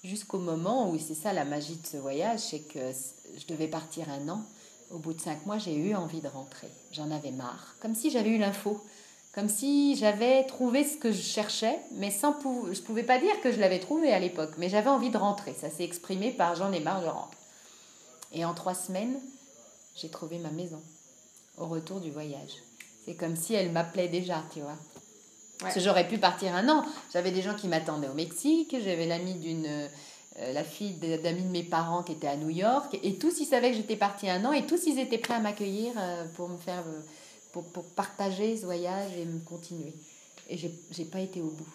jusqu'au 0.02 0.38
moment 0.38 0.90
où, 0.90 0.98
c'est 0.98 1.14
ça 1.14 1.32
la 1.32 1.44
magie 1.44 1.76
de 1.76 1.86
ce 1.86 1.96
voyage, 1.96 2.40
c'est 2.40 2.60
que 2.60 2.92
je 3.36 3.46
devais 3.46 3.68
partir 3.68 4.06
un 4.10 4.28
an. 4.28 4.42
Au 4.90 4.98
bout 4.98 5.12
de 5.12 5.20
cinq 5.20 5.44
mois, 5.44 5.58
j'ai 5.58 5.76
eu 5.76 5.94
envie 5.94 6.22
de 6.22 6.28
rentrer. 6.28 6.68
J'en 6.92 7.10
avais 7.10 7.30
marre, 7.30 7.76
comme 7.80 7.94
si 7.94 8.10
j'avais 8.10 8.30
eu 8.30 8.38
l'info, 8.38 8.82
comme 9.32 9.48
si 9.48 9.94
j'avais 9.96 10.44
trouvé 10.44 10.84
ce 10.84 10.96
que 10.96 11.12
je 11.12 11.20
cherchais, 11.20 11.78
mais 11.92 12.10
sans 12.10 12.32
pou... 12.32 12.68
je 12.72 12.80
pouvais 12.80 13.02
pas 13.02 13.18
dire 13.18 13.40
que 13.42 13.52
je 13.52 13.60
l'avais 13.60 13.78
trouvé 13.78 14.12
à 14.12 14.18
l'époque, 14.18 14.52
mais 14.58 14.68
j'avais 14.68 14.90
envie 14.90 15.10
de 15.10 15.18
rentrer. 15.18 15.54
Ça 15.60 15.70
s'est 15.70 15.84
exprimé 15.84 16.30
par 16.32 16.54
j'en 16.54 16.72
ai 16.72 16.80
marre, 16.80 17.02
je 17.02 17.08
rentre. 17.08 17.36
Et 18.32 18.44
en 18.44 18.54
trois 18.54 18.74
semaines, 18.74 19.18
j'ai 19.94 20.08
trouvé 20.08 20.38
ma 20.38 20.50
maison 20.50 20.82
au 21.58 21.66
retour 21.66 22.00
du 22.00 22.10
voyage. 22.10 22.54
C'est 23.04 23.14
comme 23.14 23.36
si 23.36 23.54
elle 23.54 23.70
m'appelait 23.70 24.08
déjà, 24.08 24.42
tu 24.52 24.60
vois. 24.60 24.76
Parce 25.60 25.74
que 25.74 25.80
j'aurais 25.80 26.06
pu 26.06 26.18
partir 26.18 26.54
un 26.54 26.68
an. 26.68 26.84
J'avais 27.12 27.32
des 27.32 27.42
gens 27.42 27.54
qui 27.54 27.68
m'attendaient 27.68 28.08
au 28.08 28.14
Mexique, 28.14 28.76
j'avais 28.82 29.06
l'amie 29.06 29.34
d'une. 29.34 29.66
Euh, 29.66 29.88
la 30.52 30.62
fille 30.62 30.92
d'amis 30.92 31.42
de 31.42 31.50
mes 31.50 31.64
parents 31.64 32.04
qui 32.04 32.12
était 32.12 32.28
à 32.28 32.36
New 32.36 32.48
York, 32.48 32.96
et 33.02 33.18
tous 33.18 33.40
ils 33.40 33.44
savaient 33.44 33.72
que 33.72 33.76
j'étais 33.76 33.96
partie 33.96 34.30
un 34.30 34.44
an, 34.44 34.52
et 34.52 34.66
tous 34.66 34.86
ils 34.86 35.00
étaient 35.00 35.18
prêts 35.18 35.34
à 35.34 35.40
m'accueillir 35.40 35.92
euh, 35.96 36.26
pour 36.36 36.48
me 36.48 36.56
faire. 36.56 36.84
Euh, 36.86 37.00
pour, 37.52 37.64
pour, 37.64 37.84
partager 37.84 38.56
ce 38.56 38.64
voyage 38.64 39.12
et 39.16 39.24
me 39.24 39.38
continuer. 39.40 39.94
Et 40.50 40.56
j'ai 40.56 41.04
pas 41.04 41.20
été 41.20 41.40
au 41.40 41.50
bout. 41.50 41.68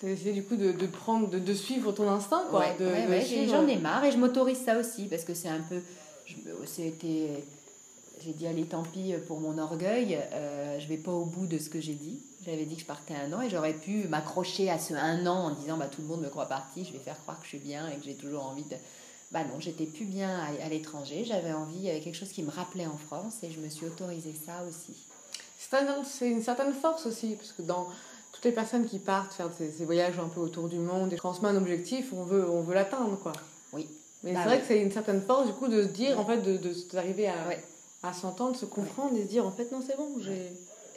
Tu 0.00 0.06
as 0.06 0.10
essayé 0.10 0.32
du 0.32 0.44
coup 0.44 0.56
de, 0.56 0.72
de 0.72 0.86
prendre, 0.86 1.28
de, 1.28 1.38
de, 1.38 1.54
suivre 1.54 1.92
ton 1.92 2.08
instinct, 2.08 2.44
quoi. 2.50 2.60
Ouais, 2.60 3.46
J'en 3.48 3.66
ai 3.66 3.76
marre 3.76 4.04
et 4.04 4.12
je 4.12 4.16
m'autorise 4.16 4.62
ça 4.64 4.78
aussi 4.78 5.04
parce 5.06 5.24
que 5.24 5.34
c'est 5.34 5.48
un 5.48 5.60
peu. 5.60 5.80
C'était 6.64 7.42
j'ai 8.22 8.32
dit 8.32 8.46
allez 8.46 8.64
tant 8.64 8.82
pis 8.82 9.14
pour 9.26 9.40
mon 9.40 9.56
orgueil, 9.58 10.18
euh, 10.32 10.78
je 10.78 10.86
vais 10.86 10.98
pas 10.98 11.12
au 11.12 11.24
bout 11.24 11.46
de 11.46 11.58
ce 11.58 11.70
que 11.70 11.80
j'ai 11.80 11.94
dit. 11.94 12.20
J'avais 12.44 12.64
dit 12.64 12.74
que 12.74 12.82
je 12.82 12.86
partais 12.86 13.14
un 13.14 13.32
an 13.32 13.40
et 13.40 13.50
j'aurais 13.50 13.72
pu 13.72 14.08
m'accrocher 14.08 14.70
à 14.70 14.78
ce 14.78 14.94
un 14.94 15.26
an 15.26 15.46
en 15.46 15.50
disant 15.50 15.76
bah 15.76 15.88
tout 15.90 16.02
le 16.02 16.08
monde 16.08 16.22
me 16.22 16.28
croit 16.28 16.46
parti, 16.46 16.84
je 16.84 16.92
vais 16.92 16.98
faire 16.98 17.18
croire 17.22 17.38
que 17.38 17.44
je 17.44 17.50
suis 17.50 17.58
bien 17.58 17.88
et 17.88 17.96
que 17.96 18.04
j'ai 18.04 18.14
toujours 18.14 18.44
envie 18.44 18.64
de. 18.64 18.76
Bah 19.30 19.44
non, 19.44 19.60
j'étais 19.60 19.84
plus 19.84 20.04
bien 20.04 20.40
à, 20.62 20.68
l'étranger, 20.68 21.24
j'avais 21.24 21.52
envie, 21.52 21.76
il 21.76 21.84
y 21.84 21.90
avait 21.90 22.00
quelque 22.00 22.16
chose 22.16 22.30
qui 22.30 22.42
me 22.42 22.50
rappelait 22.50 22.86
en 22.86 22.98
France 22.98 23.34
et 23.44 23.50
je 23.50 23.60
me 23.60 23.68
suis 23.68 23.86
autorisé 23.86 24.34
ça 24.44 24.64
aussi. 24.68 24.94
C'est 26.04 26.28
une 26.28 26.42
certaine 26.42 26.72
force 26.72 27.06
aussi, 27.06 27.36
parce 27.36 27.52
que 27.52 27.62
dans 27.62 27.88
toutes 28.32 28.44
les 28.44 28.52
personnes 28.52 28.86
qui 28.86 28.98
partent 28.98 29.32
faire 29.32 29.48
ces, 29.56 29.84
voyages 29.84 30.18
un 30.18 30.28
peu 30.28 30.40
autour 30.40 30.68
du 30.68 30.78
monde 30.78 31.12
et 31.12 31.16
transmettent 31.16 31.52
un 31.52 31.58
objectif, 31.58 32.12
on 32.12 32.24
veut, 32.24 32.48
on 32.50 32.62
veut 32.62 32.74
l'atteindre 32.74 33.16
quoi. 33.18 33.32
Oui. 33.72 33.88
Mais 34.24 34.32
bah 34.32 34.40
c'est 34.42 34.48
vrai 34.48 34.60
que 34.60 34.66
c'est 34.66 34.80
une 34.80 34.90
certaine 34.90 35.22
force 35.22 35.46
du 35.46 35.52
coup 35.52 35.68
de 35.68 35.82
se 35.82 35.88
dire 35.88 36.18
en 36.18 36.26
fait 36.26 36.38
de 36.38 36.58
d'arriver 36.92 37.28
à 37.28 37.34
à 38.02 38.12
s'entendre, 38.12 38.56
se 38.56 38.64
comprendre 38.64 39.16
et 39.16 39.22
se 39.22 39.28
dire 39.28 39.46
en 39.46 39.50
fait 39.50 39.70
non 39.70 39.82
c'est 39.86 39.96
bon, 39.96 40.16
j'ai 40.20 40.50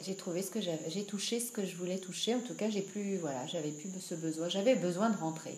j'ai 0.04 0.14
trouvé 0.14 0.42
ce 0.42 0.50
que 0.50 0.60
j'avais, 0.60 0.90
j'ai 0.90 1.04
touché 1.04 1.40
ce 1.40 1.50
que 1.50 1.64
je 1.64 1.76
voulais 1.76 1.98
toucher. 1.98 2.34
En 2.34 2.40
tout 2.40 2.54
cas, 2.54 2.68
j'ai 2.68 2.82
plus 2.82 3.16
voilà, 3.16 3.46
j'avais 3.46 3.70
plus 3.70 3.88
ce 4.00 4.14
besoin, 4.14 4.48
j'avais 4.48 4.74
besoin 4.74 5.10
de 5.10 5.16
rentrer 5.16 5.56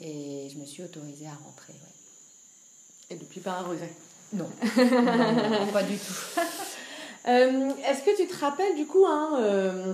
et 0.00 0.48
je 0.52 0.58
me 0.58 0.64
suis 0.64 0.82
autorisée 0.82 1.26
à 1.26 1.44
rentrer. 1.44 1.74
Et 3.10 3.16
depuis 3.16 3.40
pas 3.40 3.58
un 3.58 3.62
regret. 3.62 3.92
Non, 4.32 4.48
non, 4.76 5.66
pas 5.72 5.82
du 5.82 5.96
tout. 5.96 6.40
Euh, 7.28 7.70
est-ce 7.86 8.02
que 8.02 8.16
tu 8.16 8.26
te 8.26 8.38
rappelles 8.38 8.76
du 8.76 8.86
coup 8.86 9.04
hein, 9.06 9.38
euh, 9.40 9.92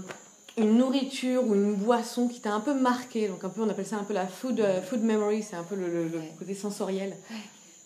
une 0.56 0.76
nourriture 0.76 1.44
ou 1.44 1.54
une 1.54 1.74
boisson 1.74 2.28
qui 2.28 2.40
t'a 2.40 2.52
un 2.52 2.60
peu 2.60 2.74
marqué? 2.74 3.28
Donc 3.28 3.42
un 3.42 3.48
peu, 3.48 3.62
on 3.62 3.68
appelle 3.68 3.86
ça 3.86 3.96
un 3.96 4.04
peu 4.04 4.14
la 4.14 4.26
food, 4.26 4.60
euh, 4.60 4.80
food 4.80 5.02
memory, 5.02 5.42
c'est 5.42 5.56
un 5.56 5.64
peu 5.64 5.74
le, 5.74 6.08
côté 6.38 6.54
sensoriel. 6.54 7.16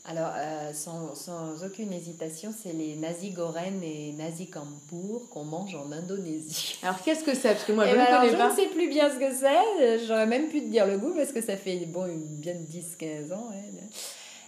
Alors, 0.06 0.32
euh, 0.34 0.72
sans, 0.72 1.14
sans, 1.14 1.62
aucune 1.64 1.92
hésitation, 1.92 2.54
c'est 2.56 2.72
les 2.72 2.96
nasi 2.96 3.30
goreng 3.30 3.82
et 3.82 4.12
nasi 4.12 4.48
campur 4.48 5.28
qu'on 5.30 5.44
mange 5.44 5.74
en 5.74 5.92
Indonésie. 5.92 6.78
Alors, 6.82 7.02
qu'est-ce 7.02 7.22
que 7.22 7.34
c'est? 7.34 7.50
Parce 7.50 7.64
que 7.64 7.72
moi, 7.72 7.86
je 7.86 7.90
eh 7.90 7.92
ne 7.92 7.98
ben 7.98 8.06
connais 8.06 8.36
pas. 8.36 8.48
Je 8.48 8.50
ne 8.50 8.56
sais 8.56 8.74
plus 8.74 8.88
bien 8.88 9.10
ce 9.10 9.18
que 9.18 9.32
c'est. 9.32 10.06
J'aurais 10.06 10.26
même 10.26 10.48
pu 10.48 10.62
te 10.62 10.68
dire 10.68 10.86
le 10.86 10.96
goût 10.96 11.12
parce 11.14 11.32
que 11.32 11.42
ça 11.42 11.56
fait 11.56 11.76
bon, 11.86 12.08
bien 12.16 12.54
10-15 12.54 13.32
ans. 13.34 13.50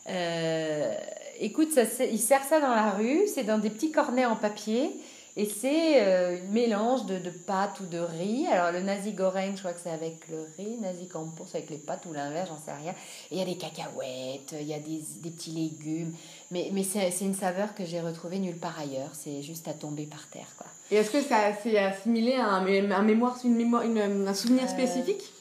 Euh, 0.08 0.94
écoute, 1.38 1.70
ça, 1.72 1.82
ils 2.04 2.18
servent 2.18 2.48
ça 2.48 2.58
dans 2.58 2.74
la 2.74 2.92
rue. 2.92 3.26
C'est 3.26 3.44
dans 3.44 3.58
des 3.58 3.70
petits 3.70 3.92
cornets 3.92 4.26
en 4.26 4.36
papier. 4.36 4.90
Et 5.34 5.46
c'est 5.46 6.02
euh, 6.02 6.36
un 6.36 6.52
mélange 6.52 7.06
de, 7.06 7.16
de, 7.18 7.30
pâtes 7.30 7.80
ou 7.80 7.86
de 7.86 7.98
riz. 7.98 8.46
Alors 8.48 8.70
le 8.70 8.80
nasi 8.80 9.12
goreng, 9.12 9.52
je 9.54 9.60
crois 9.60 9.72
que 9.72 9.80
c'est 9.82 9.90
avec 9.90 10.28
le 10.28 10.46
riz. 10.58 10.76
Nasi 10.80 11.08
campur, 11.08 11.46
c'est 11.50 11.58
avec 11.58 11.70
les 11.70 11.78
pâtes 11.78 12.04
ou 12.04 12.12
l'inverse, 12.12 12.50
j'en 12.50 12.60
sais 12.62 12.78
rien. 12.78 12.92
Et 13.30 13.36
il 13.36 13.38
y 13.38 13.42
a 13.42 13.46
des 13.46 13.56
cacahuètes, 13.56 14.54
il 14.60 14.66
y 14.66 14.74
a 14.74 14.78
des, 14.78 15.00
des 15.22 15.30
petits 15.30 15.52
légumes. 15.52 16.12
Mais, 16.50 16.68
mais 16.72 16.82
c'est 16.84 17.08
une 17.22 17.34
saveur 17.34 17.74
que 17.74 17.86
j'ai 17.86 18.02
retrouvée 18.02 18.38
nulle 18.38 18.58
part 18.58 18.78
ailleurs. 18.78 19.08
C'est 19.14 19.42
juste 19.42 19.68
à 19.68 19.72
tomber 19.72 20.04
par 20.04 20.28
terre. 20.28 20.48
Quoi. 20.58 20.66
Et 20.90 20.96
est-ce 20.96 21.10
que 21.10 21.22
c'est 21.22 21.78
assimilé 21.78 22.34
à 22.34 22.48
un, 22.48 22.90
un, 22.90 23.02
mémoire, 23.02 23.38
une 23.42 23.56
mémoire, 23.56 23.84
une, 23.84 24.28
un 24.28 24.34
souvenir 24.34 24.64
euh, 24.64 24.68
spécifique? 24.68 25.32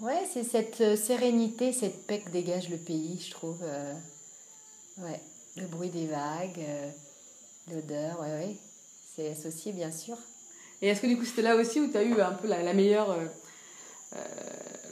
Ouais, 0.00 0.24
c'est 0.32 0.42
cette 0.42 0.80
euh, 0.80 0.96
sérénité, 0.96 1.72
cette 1.72 2.04
paix 2.08 2.18
que 2.18 2.30
dégage 2.30 2.68
le 2.68 2.78
pays, 2.78 3.24
je 3.24 3.30
trouve. 3.30 3.62
ouais, 4.98 5.20
le 5.56 5.66
bruit 5.66 5.90
des 5.90 6.08
vagues. 6.08 6.66
L'odeur, 7.70 8.18
oui, 8.20 8.28
oui. 8.38 8.56
C'est 9.14 9.30
associé, 9.30 9.72
bien 9.72 9.90
sûr. 9.90 10.16
Et 10.80 10.88
est-ce 10.88 11.00
que 11.00 11.06
du 11.06 11.16
coup, 11.16 11.24
c'était 11.24 11.42
là 11.42 11.54
aussi 11.56 11.80
où 11.80 11.88
tu 11.88 11.96
as 11.96 12.02
eu 12.02 12.20
un 12.20 12.32
peu 12.32 12.48
la, 12.48 12.72
meilleure, 12.72 13.10
euh, 13.10 13.26
euh, 14.16 14.18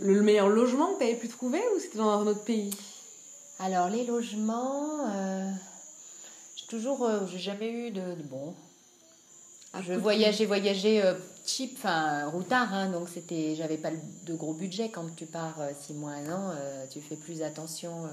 le 0.00 0.22
meilleur 0.22 0.48
logement 0.48 0.94
que 0.94 0.98
tu 0.98 1.04
avais 1.04 1.16
pu 1.16 1.28
trouver 1.28 1.60
ou 1.74 1.80
c'était 1.80 1.98
dans 1.98 2.10
un 2.10 2.26
autre 2.26 2.44
pays? 2.44 2.70
Alors, 3.58 3.88
les 3.88 4.04
logements, 4.04 5.08
euh, 5.08 5.50
j'ai 6.56 6.66
toujours, 6.66 7.08
j'ai 7.26 7.38
jamais 7.38 7.70
eu 7.70 7.90
de, 7.90 8.14
bon. 8.30 8.54
Ah, 9.72 9.82
je 9.82 9.94
voyage, 9.94 10.36
j'ai 10.36 10.46
voyagé 10.46 11.02
cheap, 11.46 11.76
enfin 11.76 12.26
routard, 12.26 12.74
hein, 12.74 12.90
donc 12.90 13.08
c'était, 13.08 13.54
j'avais 13.54 13.76
pas 13.76 13.90
de 13.90 14.34
gros 14.34 14.52
budget. 14.52 14.90
Quand 14.90 15.14
tu 15.14 15.26
pars 15.26 15.56
six 15.80 15.94
mois, 15.94 16.12
un 16.12 16.32
an, 16.32 16.54
tu 16.90 17.00
fais 17.00 17.16
plus 17.16 17.42
attention 17.42 18.08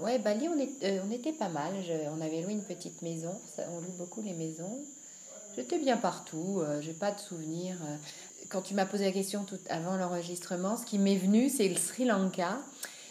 ouais, 0.00 0.18
Bali, 0.18 0.46
euh, 0.82 1.00
on 1.06 1.10
était 1.10 1.32
pas 1.32 1.48
mal. 1.48 1.72
on 2.16 2.20
avait 2.20 2.42
loué 2.42 2.52
une 2.52 2.64
petite 2.64 3.02
maison. 3.02 3.34
on 3.58 3.80
loue 3.80 3.96
beaucoup 3.98 4.22
les 4.22 4.32
maisons. 4.32 4.78
J'étais 5.56 5.78
bien 5.78 5.96
partout. 5.96 6.60
Euh, 6.60 6.80
j'ai 6.80 6.92
pas 6.92 7.12
de 7.12 7.20
souvenirs. 7.20 7.76
Euh. 7.82 7.96
Quand 8.48 8.62
tu 8.62 8.74
m'as 8.74 8.86
posé 8.86 9.04
la 9.04 9.12
question 9.12 9.44
tout 9.44 9.58
avant 9.68 9.96
l'enregistrement, 9.96 10.76
ce 10.76 10.84
qui 10.84 10.98
m'est 10.98 11.16
venu, 11.16 11.48
c'est 11.48 11.68
le 11.68 11.76
Sri 11.76 12.04
Lanka. 12.04 12.58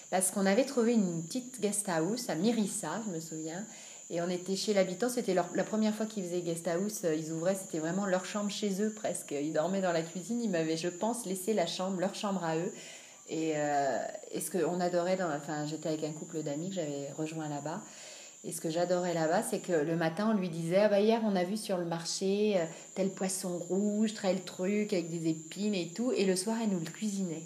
Parce 0.10 0.30
qu'on 0.30 0.46
avait 0.46 0.66
trouvé 0.66 0.94
une 0.94 1.24
petite 1.24 1.60
guest 1.60 1.90
house 1.90 2.30
à 2.30 2.36
Mirissa, 2.36 3.02
je 3.08 3.12
me 3.12 3.20
souviens. 3.20 3.66
Et 4.12 4.22
on 4.22 4.30
était 4.30 4.56
chez 4.56 4.74
l'habitant, 4.74 5.10
c'était 5.10 5.34
la 5.34 5.64
première 5.64 5.96
fois 5.96 6.06
qu'ils 6.06 6.24
faisaient 6.24 6.42
guest 6.42 6.68
house, 6.68 7.02
ils 7.04 7.32
ouvraient, 7.32 7.56
c'était 7.56 7.80
vraiment 7.80 8.06
leur 8.06 8.26
chambre 8.26 8.52
chez 8.52 8.80
eux 8.84 8.94
presque. 8.94 9.32
Ils 9.32 9.54
dormaient 9.54 9.82
dans 9.82 9.92
la 9.92 10.04
cuisine, 10.04 10.40
ils 10.40 10.52
m'avaient, 10.52 10.78
je 10.78 10.90
pense, 10.90 11.26
laissé 11.26 11.54
la 11.54 11.66
chambre, 11.66 12.00
leur 12.00 12.14
chambre 12.14 12.44
à 12.44 12.58
eux. 12.58 12.72
Et, 13.30 13.54
euh, 13.56 13.98
ce 14.38 14.52
qu'on 14.52 14.80
adorait, 14.80 15.16
dans, 15.16 15.30
enfin, 15.34 15.66
j'étais 15.66 15.90
avec 15.90 16.04
un 16.04 16.12
couple 16.12 16.44
d'amis 16.44 16.70
que 16.70 16.76
j'avais 16.76 17.10
rejoint 17.18 17.50
là-bas. 17.50 17.82
Et 18.46 18.52
ce 18.52 18.60
que 18.60 18.70
j'adorais 18.70 19.14
là-bas, 19.14 19.42
c'est 19.42 19.60
que 19.60 19.72
le 19.72 19.96
matin, 19.96 20.32
on 20.32 20.38
lui 20.38 20.50
disait 20.50 20.80
ah 20.80 20.90
bah 20.90 21.00
Hier, 21.00 21.22
on 21.24 21.36
a 21.36 21.46
vu 21.46 21.56
sur 21.56 21.78
le 21.78 21.86
marché 21.86 22.56
euh, 22.58 22.66
tel 22.94 23.10
poisson 23.10 23.58
rouge, 23.58 24.14
tel 24.22 24.42
truc 24.42 24.92
avec 24.92 25.10
des 25.10 25.30
épines 25.30 25.74
et 25.74 25.88
tout. 25.88 26.12
Et 26.12 26.26
le 26.26 26.36
soir, 26.36 26.58
elle 26.62 26.70
nous 26.70 26.80
le 26.80 26.92
cuisinait. 26.92 27.44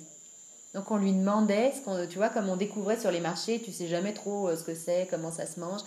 Donc, 0.74 0.90
on 0.90 0.98
lui 0.98 1.12
demandait, 1.12 1.72
ce 1.76 1.82
qu'on, 1.82 2.08
tu 2.08 2.18
vois, 2.18 2.30
comme 2.30 2.50
on 2.50 2.56
découvrait 2.56 3.00
sur 3.00 3.12
les 3.12 3.20
marchés, 3.20 3.62
tu 3.64 3.72
sais 3.72 3.88
jamais 3.88 4.14
trop 4.14 4.50
euh, 4.50 4.56
ce 4.56 4.64
que 4.64 4.74
c'est, 4.74 5.08
comment 5.10 5.32
ça 5.32 5.46
se 5.46 5.60
mange. 5.60 5.82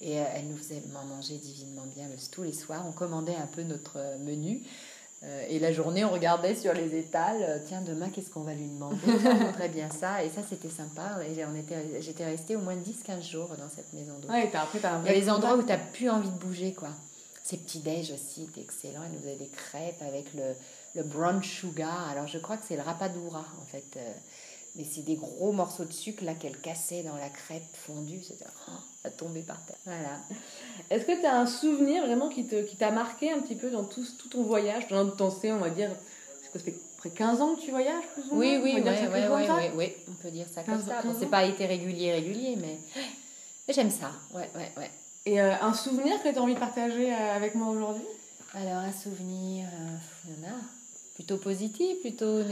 Et 0.00 0.20
euh, 0.20 0.24
elle 0.34 0.46
nous 0.46 0.56
faisait 0.56 0.82
manger 0.92 1.34
divinement 1.34 1.86
bien 1.96 2.06
tous 2.30 2.44
les 2.44 2.52
soirs. 2.52 2.84
On 2.88 2.92
commandait 2.92 3.34
un 3.34 3.46
peu 3.46 3.62
notre 3.62 3.98
menu. 4.20 4.62
Euh, 5.24 5.44
et 5.48 5.58
la 5.60 5.72
journée, 5.72 6.04
on 6.04 6.10
regardait 6.10 6.54
sur 6.54 6.72
les 6.72 6.96
étals, 6.96 7.42
euh, 7.42 7.58
tiens, 7.66 7.80
demain, 7.80 8.08
qu'est-ce 8.08 8.30
qu'on 8.30 8.40
va 8.40 8.54
lui 8.54 8.66
demander? 8.66 8.96
On 9.06 9.46
voudrait 9.46 9.68
bien 9.68 9.88
ça. 9.88 10.24
Et 10.24 10.30
ça, 10.30 10.40
c'était 10.48 10.68
sympa. 10.68 11.18
Et 11.24 12.00
j'étais 12.00 12.24
restée 12.24 12.56
au 12.56 12.60
moins 12.60 12.74
10-15 12.74 13.22
jours 13.30 13.50
dans 13.50 13.68
cette 13.68 13.92
maison 13.92 14.18
d'eau. 14.20 14.28
Ouais, 14.28 14.50
après, 14.52 14.78
Il 15.04 15.12
y 15.12 15.16
a 15.16 15.20
des 15.20 15.30
endroits 15.30 15.54
où 15.54 15.62
tu 15.62 15.68
n'as 15.68 15.78
plus 15.78 16.10
envie 16.10 16.30
de 16.30 16.38
bouger, 16.38 16.72
quoi. 16.72 16.88
Ces 17.44 17.56
petits 17.56 17.80
déj 17.80 18.12
aussi, 18.12 18.46
c'était 18.46 18.60
excellent. 18.62 19.00
Elle 19.04 19.20
nous 19.20 19.28
avait 19.28 19.38
des 19.38 19.50
crêpes 19.50 20.00
avec 20.00 20.32
le, 20.34 20.54
le 20.96 21.02
brown 21.02 21.42
sugar. 21.42 22.08
Alors, 22.10 22.26
je 22.26 22.38
crois 22.38 22.56
que 22.56 22.64
c'est 22.66 22.76
le 22.76 22.82
rapadura, 22.82 23.44
en 23.60 23.64
fait. 23.66 23.98
Mais 24.74 24.84
c'est 24.84 25.02
des 25.02 25.16
gros 25.16 25.52
morceaux 25.52 25.84
de 25.84 25.92
sucre 25.92 26.24
là 26.24 26.34
qu'elle 26.34 26.56
cassait 26.56 27.02
dans 27.02 27.16
la 27.16 27.28
crêpe 27.28 27.62
fondue. 27.74 28.22
C'était 28.22 28.46
oh, 28.68 28.72
à 29.04 29.10
tomber 29.10 29.42
par 29.42 29.62
terre. 29.66 29.76
Voilà. 29.84 30.18
Est-ce 30.90 31.04
que 31.04 31.18
tu 31.18 31.26
as 31.26 31.38
un 31.38 31.46
souvenir 31.46 32.06
vraiment 32.06 32.28
qui 32.28 32.46
t'a 32.46 32.62
qui 32.62 32.76
marqué 32.94 33.32
un 33.32 33.40
petit 33.40 33.54
peu 33.54 33.70
dans 33.70 33.84
tout, 33.84 34.06
tout 34.18 34.28
ton 34.28 34.42
voyage? 34.42 34.88
Dans 34.88 35.10
ton 35.10 35.30
on 35.44 35.58
va 35.58 35.70
dire, 35.70 35.90
ça 36.52 36.58
fait 36.58 36.74
près 36.96 37.10
15 37.10 37.40
ans 37.42 37.54
que 37.54 37.60
tu 37.60 37.70
voyages 37.70 38.04
plus 38.14 38.22
ou 38.30 38.34
moins? 38.34 38.38
Oui, 38.38 38.60
oui, 38.62 38.72
oui, 38.76 39.70
oui, 39.74 39.92
on 40.08 40.12
peut 40.22 40.30
dire 40.30 40.46
ça 40.54 40.62
comme 40.62 40.82
ça. 40.82 41.02
Bon, 41.02 41.14
c'est 41.18 41.26
pas 41.26 41.44
été 41.44 41.66
régulier, 41.66 42.12
régulier, 42.12 42.56
mais, 42.56 42.78
j'aime 43.68 43.90
ça. 43.90 44.12
Ouais, 44.34 44.48
ouais, 44.54 44.72
ouais. 44.76 44.90
Et 45.26 45.40
euh, 45.40 45.54
un 45.60 45.74
souvenir 45.74 46.22
que 46.22 46.28
tu 46.30 46.38
as 46.38 46.42
envie 46.42 46.54
de 46.54 46.60
partager 46.60 47.12
euh, 47.12 47.36
avec 47.36 47.54
moi 47.54 47.68
aujourd'hui? 47.68 48.04
Alors, 48.54 48.78
un 48.78 48.92
souvenir, 48.92 49.66
euh, 49.66 49.96
il 50.26 50.42
y 50.42 50.46
en 50.46 50.50
a 50.50 50.81
plutôt 51.22 51.36
positif, 51.36 52.00
plutôt 52.00 52.42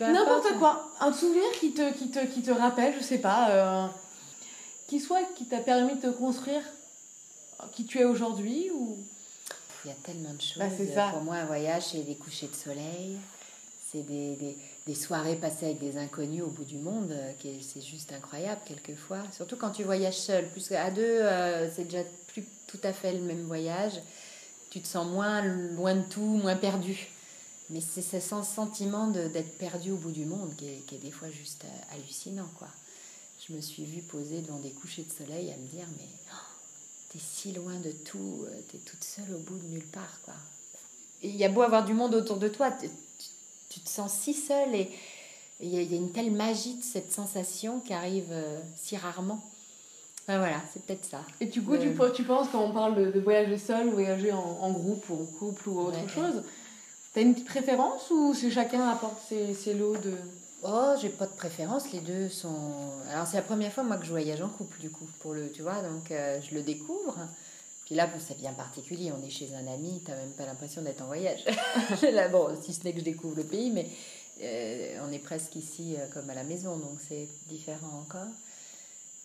N'importe 0.00 0.58
quoi. 0.58 0.90
Un 1.00 1.12
souvenir 1.12 1.44
qui 1.60 1.72
te, 1.72 1.92
qui 1.92 2.10
te, 2.10 2.26
qui 2.26 2.42
te 2.42 2.50
rappelle, 2.50 2.92
je 2.98 3.04
sais 3.04 3.18
pas, 3.18 3.50
euh, 3.50 3.86
qui 4.88 4.98
soit 4.98 5.22
qui 5.36 5.44
t'a 5.44 5.58
permis 5.58 5.94
de 5.94 6.00
te 6.00 6.06
construire 6.08 6.62
qui 7.72 7.86
tu 7.86 8.00
es 8.00 8.04
aujourd'hui 8.04 8.70
ou... 8.74 8.98
Il 9.84 9.88
y 9.88 9.92
a 9.92 9.96
tellement 10.02 10.34
de 10.34 10.40
choses. 10.40 10.58
Bah, 10.58 10.68
ça. 10.92 11.10
Pour 11.10 11.22
moi, 11.22 11.36
un 11.36 11.44
voyage, 11.44 11.84
c'est 11.92 11.98
des 11.98 12.16
couchers 12.16 12.48
de 12.48 12.56
soleil, 12.56 13.16
c'est 13.92 14.04
des, 14.04 14.34
des, 14.34 14.58
des, 14.88 14.94
soirées 14.96 15.36
passées 15.36 15.66
avec 15.66 15.78
des 15.78 15.96
inconnus 15.96 16.42
au 16.42 16.48
bout 16.48 16.64
du 16.64 16.78
monde, 16.78 17.12
euh, 17.12 17.32
c'est 17.60 17.80
juste 17.80 18.12
incroyable 18.12 18.60
quelquefois. 18.64 19.22
Surtout 19.32 19.54
quand 19.54 19.70
tu 19.70 19.84
voyages 19.84 20.18
seul. 20.18 20.48
Plus 20.48 20.68
qu'à 20.68 20.90
deux, 20.90 21.02
euh, 21.02 21.70
c'est 21.72 21.84
déjà 21.84 22.02
plus 22.26 22.44
tout 22.66 22.80
à 22.82 22.92
fait 22.92 23.12
le 23.12 23.20
même 23.20 23.44
voyage. 23.44 23.92
Tu 24.70 24.80
te 24.80 24.88
sens 24.88 25.06
moins 25.06 25.42
loin 25.42 25.94
de 25.94 26.02
tout, 26.02 26.20
moins 26.20 26.56
perdu. 26.56 27.08
Mais 27.70 27.80
c'est 27.80 28.02
ce 28.02 28.20
sentiment 28.20 29.08
d'être 29.08 29.58
perdu 29.58 29.90
au 29.90 29.96
bout 29.96 30.12
du 30.12 30.24
monde 30.24 30.54
qui 30.56 30.68
est, 30.68 30.86
qui 30.86 30.94
est, 30.94 30.98
des 30.98 31.10
fois 31.10 31.28
juste 31.30 31.64
euh, 31.64 31.94
hallucinant, 31.94 32.48
quoi. 32.58 32.68
Je 33.46 33.52
me 33.54 33.60
suis 33.60 33.84
vue 33.84 34.02
poser 34.02 34.40
devant 34.40 34.58
des 34.58 34.70
couchers 34.70 35.02
de 35.02 35.12
soleil 35.12 35.50
à 35.50 35.56
me 35.56 35.66
dire, 35.66 35.86
mais 35.98 36.08
oh, 36.32 36.36
t'es 37.10 37.18
si 37.18 37.52
loin 37.52 37.74
de 37.74 37.90
tout, 37.90 38.44
euh, 38.46 38.60
t'es 38.70 38.78
toute 38.78 39.02
seule 39.02 39.34
au 39.34 39.38
bout 39.38 39.58
de 39.58 39.66
nulle 39.66 39.86
part, 39.86 40.20
quoi. 40.24 40.34
Il 41.22 41.34
y 41.34 41.44
a 41.44 41.48
beau 41.48 41.62
avoir 41.62 41.84
du 41.84 41.92
monde 41.92 42.14
autour 42.14 42.36
de 42.36 42.48
toi, 42.48 42.70
tu, 42.70 43.80
te 43.80 43.88
sens 43.88 44.12
si 44.12 44.32
seule 44.32 44.74
et 44.74 44.90
il 45.60 45.68
y, 45.68 45.94
a 45.94 45.96
une 45.96 46.12
telle 46.12 46.30
magie 46.30 46.74
de 46.74 46.82
cette 46.82 47.12
sensation 47.12 47.80
qui 47.80 47.94
arrive 47.94 48.28
euh, 48.30 48.60
si 48.76 48.96
rarement. 48.96 49.42
voilà, 50.26 50.62
c'est 50.72 50.84
peut-être 50.84 51.04
ça. 51.04 51.22
Et 51.40 51.46
du 51.46 51.62
coup, 51.62 51.76
tu, 51.78 51.94
tu 52.14 52.24
penses 52.24 52.48
quand 52.52 52.62
on 52.62 52.72
parle 52.72 53.12
de, 53.12 53.20
voyager 53.20 53.58
seul, 53.58 53.90
voyager 53.90 54.32
en, 54.32 54.38
en, 54.38 54.70
groupe 54.70 55.04
ou 55.08 55.22
en 55.22 55.26
couple 55.38 55.68
ou 55.68 55.80
autre 55.80 56.08
chose, 56.08 56.42
T'as 57.16 57.22
une 57.22 57.34
préférence 57.34 58.10
ou 58.10 58.34
c'est 58.34 58.50
chacun 58.50 58.90
apporte 58.90 59.16
ses, 59.26 59.72
lots 59.72 59.96
de... 59.96 60.12
Oh, 60.62 60.92
j'ai 61.00 61.08
pas 61.08 61.24
de 61.24 61.32
préférence, 61.32 61.90
les 61.90 62.00
deux 62.00 62.28
sont... 62.28 62.90
Alors 63.10 63.26
c'est 63.26 63.38
la 63.38 63.42
première 63.42 63.72
fois 63.72 63.84
moi 63.84 63.96
que 63.96 64.04
je 64.04 64.10
voyage 64.10 64.42
en 64.42 64.50
couple 64.50 64.78
du 64.80 64.90
coup, 64.90 65.08
pour 65.20 65.32
le, 65.32 65.50
tu 65.50 65.62
vois, 65.62 65.80
donc 65.80 66.10
euh, 66.10 66.38
je 66.42 66.54
le 66.54 66.60
découvre. 66.60 67.16
Puis 67.86 67.94
là, 67.94 68.06
c'est 68.18 68.36
bien 68.36 68.52
particulier, 68.52 69.12
on 69.18 69.26
est 69.26 69.30
chez 69.30 69.48
un 69.54 69.66
ami, 69.66 70.02
t'as 70.04 70.14
même 70.14 70.32
pas 70.32 70.44
l'impression 70.44 70.82
d'être 70.82 71.00
en 71.00 71.06
voyage. 71.06 71.42
là, 72.02 72.28
bon, 72.28 72.54
si 72.62 72.74
ce 72.74 72.84
n'est 72.84 72.92
que 72.92 72.98
je 72.98 73.04
découvre 73.04 73.36
le 73.36 73.44
pays, 73.44 73.70
mais 73.70 73.88
euh, 74.42 75.00
on 75.08 75.10
est 75.10 75.18
presque 75.18 75.56
ici 75.56 75.94
euh, 75.96 76.06
comme 76.12 76.28
à 76.28 76.34
la 76.34 76.44
maison, 76.44 76.76
donc 76.76 76.98
c'est 77.08 77.30
différent 77.48 78.02
encore. 78.02 78.28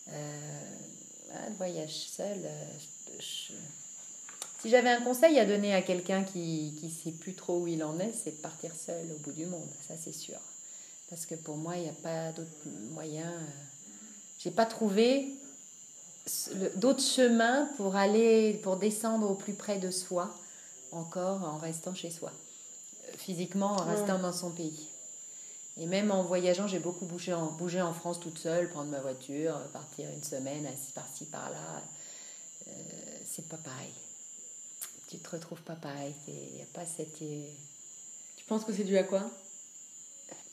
le 0.06 1.54
voyage 1.58 2.08
seul, 2.08 2.38
je 3.20 3.52
si 4.62 4.70
j'avais 4.70 4.90
un 4.90 5.00
conseil 5.00 5.40
à 5.40 5.44
donner 5.44 5.74
à 5.74 5.82
quelqu'un 5.82 6.22
qui 6.22 6.72
ne 6.80 6.88
sait 6.88 7.10
plus 7.10 7.34
trop 7.34 7.58
où 7.58 7.66
il 7.66 7.82
en 7.82 7.98
est, 7.98 8.12
c'est 8.12 8.36
de 8.36 8.40
partir 8.40 8.70
seul 8.76 9.10
au 9.12 9.18
bout 9.18 9.32
du 9.32 9.44
monde, 9.44 9.68
ça 9.88 9.94
c'est 10.00 10.12
sûr. 10.12 10.38
Parce 11.10 11.26
que 11.26 11.34
pour 11.34 11.56
moi, 11.56 11.74
il 11.76 11.82
n'y 11.82 11.88
a 11.88 11.94
pas 11.94 12.30
d'autre 12.30 12.48
moyen. 12.92 13.26
Euh, 13.26 13.46
j'ai 14.38 14.52
pas 14.52 14.64
trouvé 14.64 15.34
d'autres 16.76 17.02
chemins 17.02 17.68
pour 17.76 17.96
aller, 17.96 18.54
pour 18.62 18.76
descendre 18.76 19.28
au 19.28 19.34
plus 19.34 19.54
près 19.54 19.78
de 19.78 19.90
soi, 19.90 20.32
encore 20.92 21.42
en 21.42 21.58
restant 21.58 21.92
chez 21.92 22.10
soi. 22.10 22.30
Physiquement, 23.16 23.72
en 23.72 23.84
restant 23.84 24.20
dans 24.20 24.32
son 24.32 24.50
pays. 24.50 24.86
Et 25.76 25.86
même 25.86 26.12
en 26.12 26.22
voyageant, 26.22 26.68
j'ai 26.68 26.78
beaucoup 26.78 27.04
bougé 27.04 27.34
en, 27.34 27.46
bougé 27.46 27.82
en 27.82 27.92
France 27.92 28.20
toute 28.20 28.38
seule, 28.38 28.68
prendre 28.70 28.90
ma 28.92 29.00
voiture, 29.00 29.58
partir 29.72 30.08
une 30.14 30.22
semaine, 30.22 30.68
par-ci, 30.94 31.24
par-là. 31.24 31.82
Euh, 32.68 32.70
c'est 33.24 33.48
pas 33.48 33.56
pareil 33.56 33.92
tu 35.12 35.18
te 35.18 35.28
retrouves 35.28 35.60
pas 35.60 35.74
pareil. 35.74 36.14
Il 36.26 36.54
n'y 36.54 36.62
a 36.62 36.66
pas 36.72 36.86
cette. 36.86 37.20
Euh, 37.20 37.46
tu 38.36 38.44
penses 38.46 38.64
que 38.64 38.72
c'est 38.72 38.84
dû 38.84 38.96
à 38.96 39.04
quoi? 39.04 39.22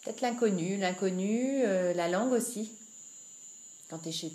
Peut-être 0.03 0.19
l'inconnu, 0.21 0.77
l'inconnu, 0.77 1.61
euh, 1.65 1.93
la 1.93 2.09
langue 2.09 2.33
aussi. 2.33 2.73
Quand 3.89 3.99
tu 3.99 4.09
es, 4.09 4.11
chez... 4.11 4.31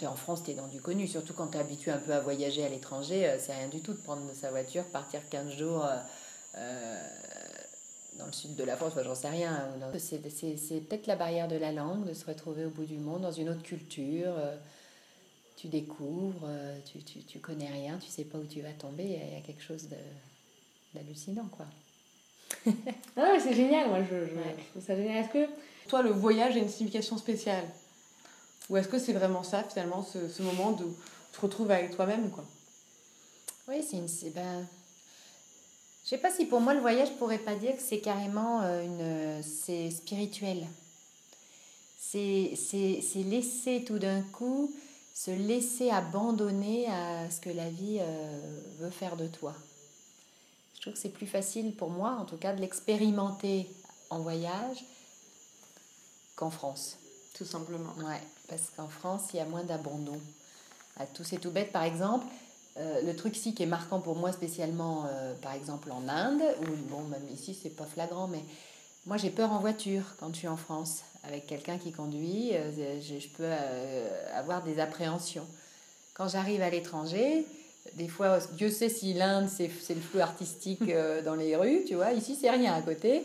es 0.00 0.06
en 0.06 0.16
France, 0.16 0.42
tu 0.44 0.50
es 0.50 0.54
dans 0.54 0.66
du 0.66 0.80
connu. 0.80 1.06
Surtout 1.06 1.32
quand 1.32 1.48
tu 1.48 1.56
es 1.56 1.60
habitué 1.60 1.92
un 1.92 1.98
peu 1.98 2.12
à 2.12 2.20
voyager 2.20 2.64
à 2.64 2.68
l'étranger, 2.68 3.26
euh, 3.26 3.38
c'est 3.38 3.54
rien 3.54 3.68
du 3.68 3.80
tout 3.80 3.92
de 3.92 3.98
prendre 3.98 4.22
sa 4.34 4.50
voiture, 4.50 4.84
partir 4.86 5.20
15 5.28 5.52
jours 5.52 5.86
dans 8.18 8.26
le 8.26 8.32
sud 8.32 8.56
de 8.56 8.64
la 8.64 8.76
France, 8.76 8.94
j'en 9.00 9.14
sais 9.14 9.28
rien. 9.28 9.68
C'est 9.96 10.18
peut-être 10.18 11.06
la 11.06 11.14
barrière 11.14 11.46
de 11.46 11.54
la 11.54 11.70
langue, 11.70 12.04
de 12.04 12.14
se 12.14 12.26
retrouver 12.26 12.64
au 12.64 12.70
bout 12.70 12.84
du 12.84 12.98
monde, 12.98 13.22
dans 13.22 13.30
une 13.30 13.48
autre 13.48 13.62
culture 13.62 14.34
tu 15.58 15.66
découvres, 15.66 16.44
euh, 16.44 16.78
tu, 16.84 17.02
tu, 17.02 17.18
tu, 17.24 17.40
connais 17.40 17.66
rien, 17.66 17.98
tu 17.98 18.08
sais 18.08 18.22
pas 18.22 18.38
où 18.38 18.44
tu 18.44 18.60
vas 18.60 18.70
tomber, 18.70 19.02
il 19.02 19.34
y 19.34 19.36
a 19.36 19.40
quelque 19.40 19.62
chose 19.62 19.88
d'hallucinant, 20.94 21.48
quoi. 21.50 21.66
ah 23.16 23.36
c'est 23.42 23.54
génial, 23.54 23.88
moi 23.88 23.98
je, 24.04 24.26
je, 24.26 24.68
trouve 24.70 24.84
ça 24.84 24.94
génial. 24.94 25.16
Est-ce 25.16 25.30
que 25.30 25.50
toi, 25.88 26.02
le 26.02 26.10
voyage 26.10 26.54
a 26.54 26.58
une 26.60 26.68
signification 26.68 27.18
spéciale? 27.18 27.64
Ou 28.70 28.76
est-ce 28.76 28.86
que 28.86 29.00
c'est 29.00 29.12
vraiment 29.12 29.42
ça, 29.42 29.64
finalement, 29.64 30.04
ce, 30.04 30.28
ce 30.28 30.42
moment 30.42 30.70
où 30.70 30.76
tu 30.76 30.84
te 31.32 31.40
retrouves 31.40 31.72
avec 31.72 31.96
toi-même, 31.96 32.30
quoi? 32.30 32.44
Oui, 33.66 33.82
c'est 33.82 33.96
une... 33.96 34.32
Ben, 34.32 34.64
je 36.04 36.10
sais 36.10 36.18
pas 36.18 36.30
si 36.30 36.46
pour 36.46 36.60
moi, 36.60 36.72
le 36.72 36.80
voyage, 36.80 37.08
je 37.08 37.14
pourrais 37.14 37.38
pas 37.38 37.56
dire 37.56 37.74
que 37.74 37.82
c'est 37.82 37.98
carrément 37.98 38.62
euh, 38.62 38.84
une... 38.84 39.42
c'est 39.42 39.90
spirituel. 39.90 40.64
C'est 41.98 42.54
laisser 43.16 43.84
tout 43.84 43.98
d'un 43.98 44.22
coup 44.22 44.72
se 45.18 45.32
laisser 45.32 45.90
abandonner 45.90 46.86
à 46.86 47.28
ce 47.28 47.40
que 47.40 47.50
la 47.50 47.68
vie 47.68 47.98
euh, 48.00 48.60
veut 48.78 48.90
faire 48.90 49.16
de 49.16 49.26
toi. 49.26 49.52
Je 50.76 50.80
trouve 50.80 50.92
que 50.92 50.98
c'est 51.00 51.08
plus 51.08 51.26
facile 51.26 51.74
pour 51.74 51.90
moi, 51.90 52.18
en 52.20 52.24
tout 52.24 52.36
cas, 52.36 52.54
de 52.54 52.60
l'expérimenter 52.60 53.68
en 54.10 54.20
voyage 54.20 54.84
qu'en 56.36 56.50
France. 56.50 56.98
Tout 57.34 57.44
simplement. 57.44 57.92
Ouais, 57.98 58.22
parce 58.48 58.70
qu'en 58.76 58.88
France, 58.88 59.22
il 59.32 59.38
y 59.38 59.40
a 59.40 59.44
moins 59.44 59.64
d'abandon. 59.64 60.20
À 61.00 61.06
tout 61.06 61.24
c'est 61.24 61.38
tout 61.38 61.50
bête, 61.50 61.72
par 61.72 61.82
exemple, 61.82 62.26
euh, 62.76 63.02
le 63.02 63.16
truc 63.16 63.36
ici 63.36 63.54
qui 63.54 63.64
est 63.64 63.66
marquant 63.66 63.98
pour 63.98 64.14
moi 64.14 64.30
spécialement, 64.30 65.06
euh, 65.08 65.34
par 65.42 65.52
exemple 65.52 65.90
en 65.90 66.06
Inde, 66.08 66.42
ou 66.62 66.76
bon, 66.88 67.02
même 67.02 67.28
ici 67.28 67.58
c'est 67.60 67.70
pas 67.70 67.86
flagrant, 67.86 68.28
mais 68.28 68.44
moi 69.04 69.16
j'ai 69.16 69.30
peur 69.30 69.50
en 69.50 69.58
voiture 69.58 70.04
quand 70.20 70.28
je 70.28 70.38
suis 70.38 70.48
en 70.48 70.56
France 70.56 71.02
avec 71.28 71.46
quelqu'un 71.46 71.78
qui 71.78 71.92
conduit, 71.92 72.50
euh, 72.54 73.00
je, 73.00 73.28
peux 73.28 73.44
euh, 73.44 74.38
avoir 74.38 74.62
des 74.62 74.80
appréhensions. 74.80 75.46
Quand 76.14 76.28
j'arrive 76.28 76.62
à 76.62 76.70
l'étranger, 76.70 77.44
des 77.94 78.08
fois, 78.08 78.38
Dieu 78.56 78.70
sait 78.70 78.88
si 78.88 79.12
l'Inde, 79.12 79.48
c'est, 79.48 79.68
le 79.94 80.00
flou 80.00 80.20
artistique 80.20 80.80
euh, 80.88 81.22
dans 81.22 81.34
les 81.34 81.54
rues, 81.54 81.84
tu 81.86 81.94
vois, 81.94 82.12
ici, 82.12 82.36
c'est 82.40 82.50
rien 82.50 82.74
à 82.74 82.82
côté, 82.82 83.16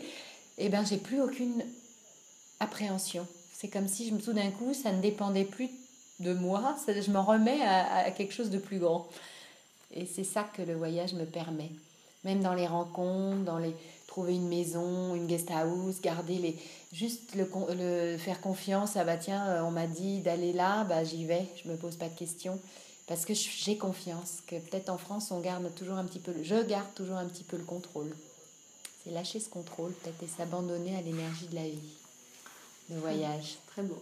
et 0.56 0.66
eh 0.66 0.68
ben 0.68 0.84
j'ai 0.84 0.98
plus 0.98 1.20
aucune 1.20 1.64
appréhension. 2.60 3.26
C'est 3.52 3.68
comme 3.68 3.88
si 3.88 4.08
je, 4.08 4.14
tout 4.16 4.32
d'un 4.32 4.50
coup, 4.50 4.74
ça 4.74 4.92
ne 4.92 5.00
dépendait 5.00 5.44
plus 5.44 5.70
de 6.20 6.32
moi, 6.32 6.76
je 6.86 7.10
me 7.10 7.18
remets 7.18 7.60
à, 7.62 8.10
quelque 8.12 8.32
chose 8.32 8.50
de 8.50 8.58
plus 8.58 8.78
grand. 8.78 9.08
Et 9.92 10.06
c'est 10.06 10.24
ça 10.24 10.44
que 10.56 10.62
le 10.62 10.74
voyage 10.74 11.12
me 11.14 11.24
permet. 11.24 11.70
Même 12.22 12.40
dans 12.40 12.54
les 12.54 12.68
rencontres, 12.68 13.44
dans 13.44 13.58
les 13.58 13.74
trouver 14.14 14.36
une 14.36 14.46
maison, 14.46 15.16
une 15.16 15.26
guest 15.26 15.50
house, 15.50 16.00
garder 16.00 16.36
les, 16.36 16.56
juste 16.92 17.34
le, 17.34 17.50
le, 17.76 18.16
faire 18.16 18.40
confiance, 18.40 18.96
ah 18.96 19.02
bah 19.02 19.16
tiens, 19.16 19.44
euh, 19.48 19.62
on 19.62 19.72
m'a 19.72 19.88
dit 19.88 20.20
d'aller 20.20 20.52
là, 20.52 20.84
bah 20.84 21.02
j'y 21.02 21.24
vais, 21.24 21.48
je 21.60 21.68
me 21.68 21.74
pose 21.74 21.96
pas 21.96 22.08
de 22.08 22.16
questions. 22.16 22.60
Parce 23.08 23.24
que 23.24 23.34
j'ai 23.34 23.76
confiance 23.76 24.38
que 24.46 24.54
peut-être 24.54 24.88
en 24.88 24.98
France, 24.98 25.32
on 25.32 25.40
garde 25.40 25.68
toujours 25.74 25.96
un 25.96 26.04
petit 26.04 26.20
peu, 26.20 26.32
je 26.44 26.62
garde 26.62 26.86
toujours 26.94 27.16
un 27.16 27.26
petit 27.26 27.42
peu 27.42 27.56
le 27.56 27.64
contrôle. 27.64 28.14
C'est 29.02 29.10
lâcher 29.10 29.40
ce 29.40 29.48
contrôle, 29.48 29.90
peut-être, 29.92 30.22
et 30.22 30.28
s'abandonner 30.28 30.96
à 30.96 31.00
l'énergie 31.00 31.48
de 31.48 31.56
la 31.56 31.64
vie, 31.64 31.98
le 32.90 33.00
voyage. 33.00 33.56
Très 33.66 33.82
beau. 33.82 34.00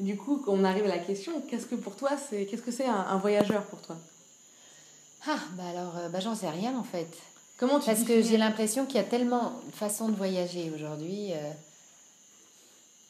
Du 0.00 0.16
coup, 0.16 0.42
on 0.48 0.64
arrive 0.64 0.86
à 0.86 0.88
la 0.88 0.98
question, 0.98 1.40
qu'est-ce 1.42 1.66
que 1.66 1.76
pour 1.76 1.94
toi, 1.94 2.10
c'est, 2.16 2.46
qu'est-ce 2.46 2.62
que 2.62 2.72
c'est 2.72 2.86
un, 2.86 3.18
voyageur 3.18 3.64
pour 3.66 3.80
toi? 3.82 3.96
Ah, 5.28 5.38
bah 5.52 5.68
alors, 5.68 5.96
euh, 5.96 6.08
bah 6.08 6.18
j'en 6.18 6.34
sais 6.34 6.50
rien 6.50 6.76
en 6.76 6.82
fait. 6.82 7.16
Comment 7.56 7.78
tu 7.78 7.86
Parce 7.86 8.02
que 8.02 8.20
j'ai 8.20 8.36
l'impression 8.36 8.84
qu'il 8.84 8.96
y 8.96 9.00
a 9.00 9.04
tellement 9.04 9.60
de 9.66 9.72
façons 9.72 10.08
de 10.08 10.16
voyager 10.16 10.70
aujourd'hui. 10.74 11.32
Euh, 11.32 11.52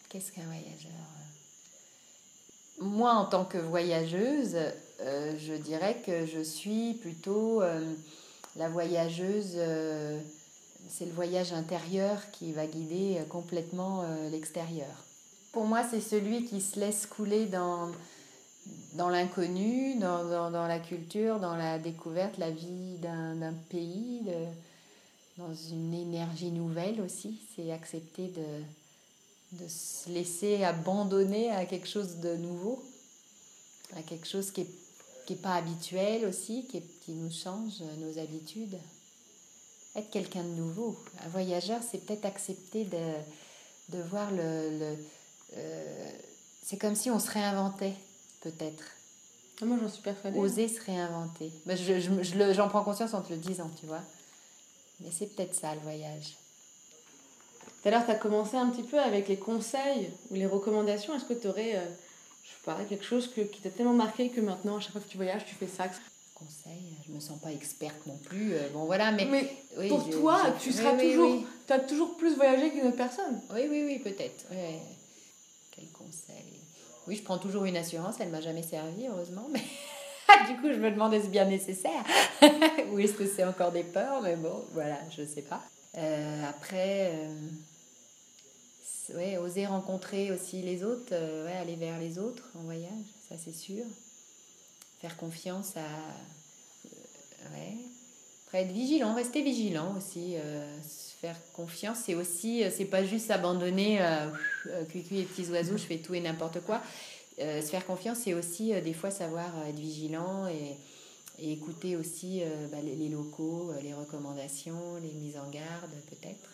Qu'est-ce 0.09 0.31
qu'un 0.31 0.45
voyageur 0.45 0.93
Moi, 2.79 3.13
en 3.13 3.25
tant 3.25 3.45
que 3.45 3.59
voyageuse, 3.59 4.57
euh, 5.01 5.35
je 5.39 5.55
dirais 5.55 6.01
que 6.07 6.25
je 6.25 6.41
suis 6.41 6.95
plutôt 6.95 7.63
euh, 7.63 7.81
la 8.57 8.69
voyageuse. 8.69 9.55
Euh, 9.57 10.21
c'est 10.89 11.07
le 11.07 11.13
voyage 11.13 11.53
intérieur 11.53 12.31
qui 12.31 12.53
va 12.53 12.67
guider 12.67 13.19
complètement 13.31 14.05
l'extérieur. 14.31 14.95
Pour 15.51 15.65
moi, 15.65 15.81
c'est 15.91 16.03
celui 16.03 16.45
qui 16.45 16.61
se 16.61 16.79
laisse 16.79 17.07
couler 17.07 17.47
dans, 17.47 17.91
dans 18.95 19.09
l'inconnu, 19.09 19.97
dans, 19.99 20.67
la 20.67 20.79
culture, 20.79 21.41
dans 21.41 21.57
la 21.57 21.79
découverte, 21.79 22.39
la 22.39 22.51
vie 22.51 22.97
d'un 22.99 23.53
pays, 23.69 24.23
dans 25.37 25.55
une 25.55 25.93
énergie 25.95 26.53
nouvelle 26.53 27.01
aussi. 27.01 27.41
C'est 27.55 27.73
accepter 27.73 28.29
de, 28.29 29.69
se 29.69 30.09
laisser 30.11 30.63
abandonner 30.63 31.51
à 31.51 31.67
quelque 31.67 31.89
chose 31.89 32.17
de 32.17 32.37
nouveau, 32.37 32.83
à 33.97 34.03
quelque 34.03 34.29
chose 34.29 34.53
qui 34.53 34.67
n'est 35.29 35.37
pas 35.37 35.55
habituel 35.55 36.25
aussi, 36.27 36.67
qui, 36.67 37.13
nous 37.13 37.33
change 37.33 37.83
nos 37.99 38.19
habitudes. 38.19 38.79
Être 39.97 40.11
quelqu'un 40.11 40.43
de 40.43 40.55
nouveau. 40.55 40.97
Un 41.25 41.29
voyageur, 41.29 41.81
c'est 41.89 41.99
peut-être 41.99 42.25
accepter 42.25 42.85
de, 42.85 43.99
voir 44.03 44.31
le... 44.31 44.79
le 44.79 44.97
euh, 45.57 46.11
c'est 46.63 46.79
comme 46.79 46.95
si 46.95 47.11
on 47.11 47.21
se 47.21 47.31
réinventait 47.31 47.93
peut-être. 48.45 48.85
Ah, 49.61 49.65
moi, 49.65 49.79
j'en 49.81 49.89
suis 49.89 50.03
persuadée. 50.03 50.39
Oser 50.39 50.69
se 50.69 50.81
réinventer. 50.83 51.51
Ben, 51.67 51.77
je, 51.77 52.01
je, 52.01 52.23
je, 52.23 52.53
j'en 52.53 52.69
prends 52.69 52.85
conscience 52.85 53.15
en 53.15 53.23
te 53.23 53.33
le 53.33 53.39
disant, 53.39 53.71
tu 53.81 53.87
vois. 53.87 54.03
Mais 55.01 55.09
c'est 55.11 55.27
peut-être 55.35 55.55
ça, 55.55 55.75
le 55.75 55.81
voyage. 55.81 56.37
Tout 57.83 57.89
à 57.89 57.91
l'heure, 57.91 58.05
tu 58.05 58.11
as 58.11 58.17
commencé 58.17 58.57
un 58.57 58.71
petit 58.71 58.83
peu 58.83 59.01
avec 59.01 59.29
les 59.29 59.37
conseils 59.37 60.11
ou 60.31 60.35
les 60.35 60.47
recommandations. 60.47 61.15
Est-ce 61.15 61.25
que 61.25 61.35
tu 61.35 61.49
aurais, 61.49 61.77
euh, 61.77 61.85
je 62.43 62.49
sais 62.49 62.65
pas, 62.65 62.79
quelque 62.89 63.05
chose 63.05 63.31
que, 63.35 63.43
qui 63.43 63.61
t'a 63.61 63.71
tellement 63.71 63.93
marqué 63.93 64.29
que 64.31 64.41
maintenant, 64.41 64.77
à 64.77 64.81
chaque 64.81 64.93
fois 64.93 65.01
que 65.01 65.09
tu 65.09 65.17
voyages, 65.17 65.45
tu 65.45 65.55
fais 65.55 65.69
ça 65.69 65.87
Conseil, 66.35 66.83
je 67.07 67.13
me 67.13 67.21
sens 67.21 67.39
pas 67.39 67.53
experte 67.53 68.07
non 68.07 68.17
plus. 68.25 68.55
Euh, 68.55 68.69
bon, 68.73 68.87
voilà, 68.87 69.13
mais. 69.13 69.25
mais 69.25 69.57
oui, 69.79 69.89
pour 69.89 70.05
je, 70.05 70.19
toi, 70.19 70.43
tu 70.61 70.73
seras 70.73 70.95
oui, 70.95 71.11
toujours. 71.13 71.31
Oui, 71.31 71.47
tu 71.65 71.73
as 71.73 71.79
toujours 71.79 72.17
plus 72.17 72.35
voyagé 72.35 72.71
qu'une 72.71 72.89
autre 72.89 72.97
personne. 72.97 73.41
Oui, 73.55 73.69
oui, 73.71 73.85
oui, 73.87 73.99
peut-être. 74.01 74.47
Oui. 77.07 77.17
Je 77.17 77.23
prends 77.23 77.39
toujours 77.39 77.65
une 77.65 77.77
assurance, 77.77 78.17
elle 78.21 78.31
m'a 78.31 78.41
jamais 78.41 78.63
servi, 78.63 79.07
heureusement, 79.07 79.47
mais 79.51 79.61
du 80.49 80.57
coup, 80.61 80.73
je 80.73 80.79
me 80.79 80.91
demande 80.91 81.15
est-ce 81.15 81.29
bien 81.29 81.45
nécessaire? 81.45 82.05
Ou 82.93 82.99
est-ce 82.99 83.15
que 83.15 83.27
c'est 83.27 83.45
encore 83.45 83.73
des 83.73 83.85
peurs? 83.85 84.23
Mais 84.23 84.37
bon, 84.37 84.65
voilà, 84.73 84.99
je 85.17 85.25
sais 85.25 85.43
pas. 85.43 85.63
Euh, 85.97 86.49
après, 86.49 87.13
euh, 87.15 87.39
ouais, 89.15 89.37
oser 89.39 89.67
rencontrer 89.67 90.33
aussi 90.33 90.63
les 90.63 90.83
autres, 90.83 91.13
euh, 91.13 91.47
ouais, 91.47 91.57
aller 91.57 91.77
vers 91.77 91.99
les 91.99 92.19
autres 92.19 92.51
en 92.59 92.63
voyage, 92.63 92.91
ça 93.29 93.37
c'est 93.43 93.55
sûr. 93.55 93.85
Faire 95.01 95.17
confiance 95.17 95.77
à. 95.77 95.87
Ouais. 97.53 97.77
Être 98.55 98.73
vigilant, 98.73 99.15
rester 99.15 99.43
vigilant 99.43 99.95
aussi. 99.97 100.37
faire 101.21 101.37
confiance, 101.53 101.99
c'est 102.07 102.15
aussi, 102.15 102.63
c'est 102.71 102.85
pas 102.85 103.05
juste 103.05 103.27
s'abandonner, 103.27 104.01
euh, 104.01 104.85
cuicui 104.89 105.21
et 105.21 105.25
petits 105.25 105.51
oiseaux, 105.51 105.77
je 105.77 105.83
fais 105.83 105.99
tout 105.99 106.15
et 106.15 106.21
n'importe 106.21 106.61
quoi. 106.61 106.81
Euh, 107.41 107.61
se 107.61 107.67
faire 107.67 107.85
confiance, 107.85 108.19
c'est 108.19 108.35
aussi 108.35 108.73
euh, 108.73 108.81
des 108.81 108.93
fois 108.93 109.11
savoir 109.11 109.47
être 109.67 109.79
vigilant 109.79 110.47
et, 110.47 110.77
écouter 111.41 111.97
aussi 111.97 112.43
euh, 112.43 112.69
bah, 112.69 112.77
les, 112.81 113.09
locaux, 113.09 113.73
les 113.83 113.93
recommandations, 113.93 114.95
les 115.03 115.11
mises 115.11 115.37
en 115.37 115.51
garde 115.51 115.91
peut-être. 116.09 116.49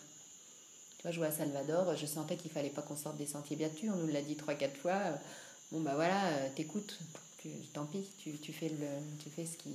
Tu 0.96 1.02
vois, 1.02 1.10
je 1.10 1.18
vois 1.18 1.26
à 1.26 1.32
Salvador, 1.32 1.94
je 1.96 2.06
sentais 2.06 2.36
qu'il 2.36 2.50
fallait 2.50 2.70
pas 2.70 2.80
qu'on 2.80 2.96
sorte 2.96 3.18
des 3.18 3.26
sentiers 3.26 3.56
battus, 3.56 3.90
on 3.92 3.96
nous 3.96 4.10
l'a 4.10 4.22
dit 4.22 4.36
trois, 4.36 4.54
quatre 4.54 4.78
fois. 4.78 4.98
Bon 5.70 5.80
bah 5.80 5.92
voilà, 5.96 6.48
t'écoutes, 6.56 6.98
tant 7.74 7.84
pis, 7.84 8.06
tu, 8.18 8.52
fais 8.54 8.70
le, 8.70 8.86
tu 9.22 9.28
fais 9.28 9.44
ce 9.44 9.58
qui... 9.58 9.70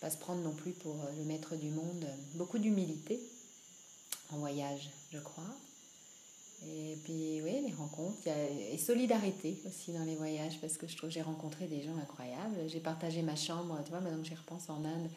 Pas 0.00 0.10
se 0.10 0.16
prendre 0.16 0.42
non 0.42 0.52
plus 0.52 0.72
pour 0.72 0.96
le 1.16 1.24
maître 1.24 1.56
du 1.56 1.70
monde. 1.70 2.06
Beaucoup 2.34 2.58
d'humilité 2.58 3.20
en 4.32 4.38
voyage, 4.38 4.90
je 5.12 5.18
crois. 5.18 5.56
Et 6.66 6.98
puis, 7.04 7.40
oui, 7.42 7.62
les 7.66 7.74
rencontres. 7.74 8.26
Et 8.26 8.78
solidarité 8.78 9.60
aussi 9.66 9.92
dans 9.92 10.04
les 10.04 10.16
voyages, 10.16 10.60
parce 10.60 10.76
que 10.76 10.86
je 10.86 10.96
trouve 10.96 11.10
j'ai 11.10 11.22
rencontré 11.22 11.66
des 11.66 11.82
gens 11.82 11.96
incroyables. 11.96 12.68
J'ai 12.68 12.80
partagé 12.80 13.22
ma 13.22 13.36
chambre, 13.36 13.78
tu 13.84 13.90
vois, 13.90 14.00
maintenant 14.00 14.20
que 14.20 14.28
j'y 14.28 14.34
repense 14.34 14.68
en 14.68 14.84
Inde. 14.84 15.08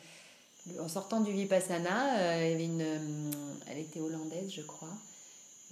En 0.79 0.87
sortant 0.87 1.21
du 1.21 1.31
Vipassana, 1.31 2.19
euh, 2.19 2.55
euh, 2.55 3.31
elle 3.67 3.77
était 3.79 3.99
hollandaise, 3.99 4.51
je 4.51 4.61
crois. 4.61 4.93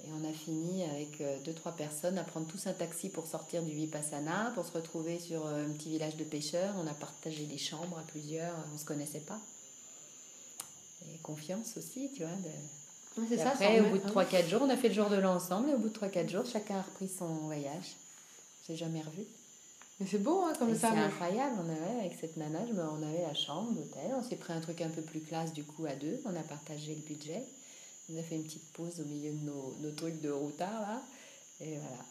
Et 0.05 0.09
on 0.13 0.29
a 0.29 0.33
fini 0.33 0.83
avec 0.83 1.21
euh, 1.21 1.37
deux, 1.43 1.53
trois 1.53 1.73
personnes 1.73 2.17
à 2.17 2.23
prendre 2.23 2.47
tous 2.47 2.67
un 2.67 2.73
taxi 2.73 3.09
pour 3.09 3.27
sortir 3.27 3.63
du 3.63 3.71
Vipassana, 3.71 4.51
pour 4.55 4.65
se 4.65 4.71
retrouver 4.71 5.19
sur 5.19 5.45
un 5.45 5.69
petit 5.71 5.89
village 5.89 6.15
de 6.15 6.23
pêcheurs. 6.23 6.73
On 6.77 6.87
a 6.87 6.93
partagé 6.93 7.45
des 7.45 7.57
chambres 7.57 7.99
à 7.99 8.03
plusieurs, 8.03 8.53
on 8.69 8.73
ne 8.73 8.79
se 8.79 8.85
connaissait 8.85 9.19
pas. 9.19 9.39
Et 11.13 11.17
confiance 11.19 11.77
aussi, 11.77 12.11
tu 12.15 12.23
vois, 12.23 12.31
de, 12.31 12.49
c'est 13.27 13.37
ça, 13.37 13.49
après, 13.49 13.81
au 13.81 13.89
bout 13.89 13.97
de 13.97 14.03
3-4 14.03 14.47
jours, 14.47 14.61
on 14.63 14.69
a 14.69 14.77
fait 14.77 14.89
le 14.89 14.93
jour 14.93 15.09
de 15.09 15.15
l'an 15.15 15.35
ensemble, 15.35 15.69
et 15.69 15.73
au 15.73 15.77
bout 15.77 15.89
de 15.89 15.97
3-4 15.97 16.29
jours, 16.29 16.45
chacun 16.45 16.77
a 16.77 16.81
repris 16.81 17.07
son 17.07 17.27
voyage. 17.27 17.95
Je 18.67 18.75
jamais 18.75 19.01
revu. 19.01 19.25
Mais 19.99 20.05
c'est 20.05 20.19
beau, 20.19 20.43
hein, 20.43 20.53
comme 20.57 20.69
et 20.69 20.75
ça. 20.75 20.91
C'est 20.91 20.99
incroyable. 20.99 21.55
On 21.57 21.69
avait, 21.69 21.99
avec 21.99 22.17
cette 22.19 22.37
nana, 22.37 22.59
on 22.71 23.03
avait 23.03 23.23
la 23.23 23.33
chambre, 23.33 23.71
l'hôtel. 23.75 24.13
On 24.15 24.23
s'est 24.23 24.35
pris 24.35 24.53
un 24.53 24.61
truc 24.61 24.81
un 24.81 24.89
peu 24.89 25.01
plus 25.01 25.21
classe, 25.21 25.53
du 25.53 25.63
coup, 25.63 25.85
à 25.85 25.95
deux. 25.95 26.21
On 26.25 26.35
a 26.35 26.43
partagé 26.43 26.95
le 26.95 27.01
budget. 27.01 27.43
On 28.11 28.19
a 28.19 28.23
fait 28.23 28.35
une 28.35 28.43
petite 28.43 28.71
pause 28.73 28.99
au 28.99 29.05
milieu 29.05 29.31
de 29.31 29.45
nos, 29.45 29.75
nos 29.81 29.91
trucs 29.91 30.21
de 30.21 30.31
routard, 30.31 30.81
là. 30.81 31.01
Et 31.61 31.77
voilà. 31.77 32.05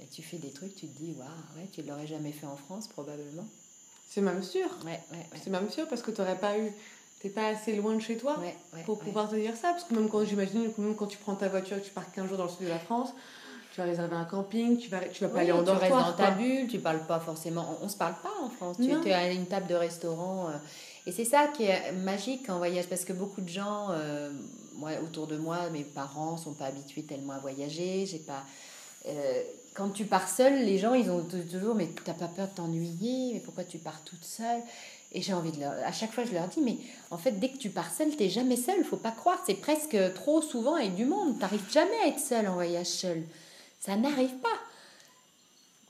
Et 0.00 0.06
tu 0.06 0.22
fais 0.22 0.38
des 0.38 0.50
trucs, 0.50 0.74
tu 0.74 0.88
te 0.88 0.98
dis, 0.98 1.14
waouh, 1.16 1.28
ouais, 1.56 1.68
tu 1.72 1.82
ne 1.82 1.88
l'aurais 1.88 2.06
jamais 2.06 2.32
fait 2.32 2.46
en 2.46 2.56
France, 2.56 2.88
probablement. 2.88 3.46
C'est 4.08 4.20
même 4.20 4.42
sûr. 4.42 4.66
Ouais, 4.84 5.00
ouais, 5.12 5.18
ouais. 5.18 5.40
C'est 5.42 5.50
même 5.50 5.70
sûr, 5.70 5.88
parce 5.88 6.02
que 6.02 6.10
tu 6.10 6.20
n'aurais 6.20 6.38
pas 6.38 6.58
eu 6.58 6.72
t'es 7.24 7.30
pas 7.30 7.48
assez 7.48 7.74
loin 7.74 7.94
de 7.94 8.00
chez 8.00 8.18
toi 8.18 8.36
pour 8.84 8.98
pouvoir 8.98 9.30
te 9.30 9.36
dire 9.36 9.56
ça. 9.56 9.70
Parce 9.70 9.84
que 9.84 9.94
même 9.94 10.10
quand 10.10 10.24
j'imagine 10.24 10.70
même 10.76 10.94
quand 10.94 11.06
tu 11.06 11.16
prends 11.16 11.34
ta 11.34 11.48
voiture 11.48 11.78
et 11.78 11.80
que 11.80 11.86
tu 11.86 11.92
pars 11.92 12.10
15 12.12 12.28
jours 12.28 12.36
dans 12.36 12.44
le 12.44 12.50
sud 12.50 12.64
de 12.64 12.68
la 12.68 12.78
France, 12.78 13.14
tu 13.72 13.80
vas 13.80 13.86
réserver 13.86 14.14
un 14.14 14.26
camping, 14.26 14.76
tu 14.76 14.90
vas, 14.90 15.00
tu 15.00 15.24
vas 15.24 15.30
pas 15.30 15.40
aller 15.40 15.50
en 15.50 15.62
dortoir. 15.62 15.88
Tu 15.88 15.94
restes 15.94 16.06
dans 16.06 16.24
ta 16.24 16.30
bulle, 16.32 16.68
tu 16.68 16.78
parles 16.80 17.06
pas 17.06 17.20
forcément. 17.20 17.78
On, 17.80 17.86
on 17.86 17.88
se 17.88 17.96
parle 17.96 18.14
pas 18.22 18.32
en 18.42 18.50
France. 18.50 18.78
Non. 18.78 19.00
Tu 19.00 19.08
es 19.08 19.14
à 19.14 19.32
une 19.32 19.46
table 19.46 19.66
de 19.66 19.74
restaurant. 19.74 20.48
Euh, 20.48 20.52
et 21.06 21.12
c'est 21.12 21.24
ça 21.24 21.48
qui 21.48 21.64
est 21.64 21.92
magique 21.92 22.48
en 22.50 22.58
voyage 22.58 22.88
parce 22.88 23.06
que 23.06 23.14
beaucoup 23.14 23.40
de 23.40 23.48
gens, 23.48 23.88
euh, 23.90 24.30
moi, 24.76 24.90
autour 25.02 25.26
de 25.26 25.36
moi, 25.36 25.70
mes 25.70 25.84
parents 25.84 26.36
sont 26.36 26.54
pas 26.54 26.66
habitués 26.66 27.02
tellement 27.02 27.34
à 27.34 27.38
voyager. 27.38 28.06
J'ai 28.06 28.18
pas. 28.18 28.42
Euh, 29.06 29.42
quand 29.74 29.90
tu 29.90 30.04
pars 30.04 30.28
seule, 30.28 30.64
les 30.64 30.78
gens, 30.78 30.94
ils 30.94 31.10
ont 31.10 31.24
toujours, 31.50 31.74
mais 31.74 31.88
t'as 32.04 32.14
pas 32.14 32.28
peur 32.28 32.48
de 32.48 32.54
t'ennuyer, 32.54 33.34
mais 33.34 33.40
pourquoi 33.40 33.64
tu 33.64 33.78
pars 33.78 34.00
toute 34.04 34.24
seule? 34.24 34.60
Et 35.12 35.22
j'ai 35.22 35.32
envie 35.32 35.52
de 35.52 35.60
leur... 35.60 35.72
À 35.84 35.92
chaque 35.92 36.12
fois, 36.12 36.24
je 36.24 36.32
leur 36.32 36.48
dis, 36.48 36.60
mais 36.60 36.76
en 37.10 37.18
fait, 37.18 37.32
dès 37.32 37.48
que 37.48 37.58
tu 37.58 37.70
pars 37.70 37.92
seul, 37.92 38.14
t'es 38.16 38.28
jamais 38.28 38.56
seul. 38.56 38.82
Faut 38.84 38.96
pas 38.96 39.12
croire. 39.12 39.40
C'est 39.46 39.54
presque 39.54 39.96
trop 40.14 40.42
souvent 40.42 40.74
avec 40.74 40.96
du 40.96 41.04
monde. 41.04 41.38
T'arrives 41.38 41.70
jamais 41.70 41.96
à 42.04 42.08
être 42.08 42.18
seul 42.18 42.48
en 42.48 42.54
voyage 42.54 42.86
seul. 42.86 43.22
Ça 43.78 43.94
n'arrive 43.96 44.34
pas. 44.38 44.48